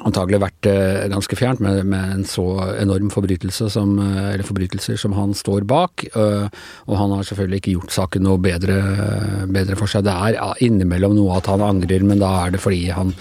antagelig 0.07 0.41
vært 0.43 0.69
eh, 0.71 1.05
ganske 1.13 1.39
fjernt 1.39 1.63
med, 1.65 1.83
med, 1.89 2.17
en 2.17 2.25
så 2.29 2.47
enorm 2.81 3.11
forbrytelse 3.13 3.69
som, 3.75 3.95
eh, 4.03 4.33
eller 4.35 4.47
forbrytelser 4.47 4.99
som 5.01 5.15
han 5.17 5.35
står 5.37 5.67
bak. 5.69 6.07
Eh, 6.13 6.49
og 6.89 6.99
han 6.99 7.15
har 7.17 7.29
selvfølgelig 7.29 7.63
ikke 7.63 7.77
gjort 7.77 7.97
saken 7.97 8.27
noe 8.27 8.41
bedre, 8.43 8.81
bedre 9.53 9.79
for 9.79 9.91
seg. 9.91 10.07
Det 10.07 10.15
er 10.15 10.65
innimellom 10.67 11.17
noe 11.19 11.39
at 11.39 11.51
han 11.53 11.65
angrer, 11.65 12.05
men 12.07 12.23
da 12.23 12.33
er 12.45 12.57
det 12.57 12.63
fordi 12.63 12.85
han 12.95 13.15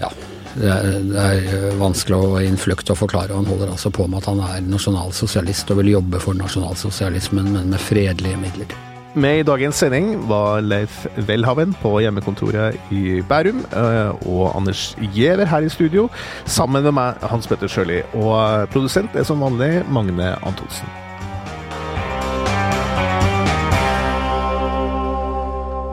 ja, 0.00 0.10
det 0.54 0.70
er, 0.70 0.96
det 1.10 1.28
er 1.28 1.78
vanskelig 1.80 2.18
å 2.18 2.40
innfløkt 2.46 2.90
å 2.94 2.98
forklare. 2.98 3.34
Han 3.34 3.48
holder 3.50 3.74
altså 3.74 3.92
på 3.94 4.06
med 4.08 4.22
at 4.22 4.30
han 4.30 4.42
er 4.46 4.66
nasjonalsosialist 4.66 5.70
og 5.74 5.82
vil 5.82 5.96
jobbe 5.96 6.22
for 6.22 6.38
nasjonalsosialismen, 6.38 7.54
men 7.58 7.72
med 7.74 7.82
fredelige 7.82 8.42
midler. 8.42 8.93
Med 9.14 9.38
i 9.38 9.42
dagens 9.46 9.78
sending 9.78 10.16
var 10.26 10.58
Leif 10.66 11.04
Welhaven 11.28 11.70
på 11.78 11.92
hjemmekontoret 12.02 12.74
i 12.90 13.20
Bærum, 13.22 13.60
eh, 13.70 14.10
og 14.26 14.56
Anders 14.56 14.96
Giæver 15.14 15.46
her 15.46 15.62
i 15.62 15.70
studio, 15.70 16.08
sammen 16.50 16.82
med 16.82 16.96
meg, 16.96 17.22
Hans 17.22 17.46
Petter 17.46 17.70
Sjøli. 17.70 18.00
Og 18.18 18.66
produsent 18.74 19.14
er 19.14 19.22
som 19.22 19.44
vanlig 19.46 19.84
Magne 19.86 20.32
Antonsen. 20.42 20.90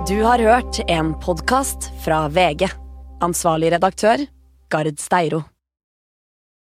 Du 0.10 0.18
har 0.26 0.42
hørt 0.42 0.82
en 0.90 1.14
podkast 1.22 1.92
fra 2.02 2.26
VG. 2.26 2.72
Ansvarlig 3.22 3.76
redaktør 3.78 4.26
Gard 4.74 4.98
Steiro. 4.98 5.46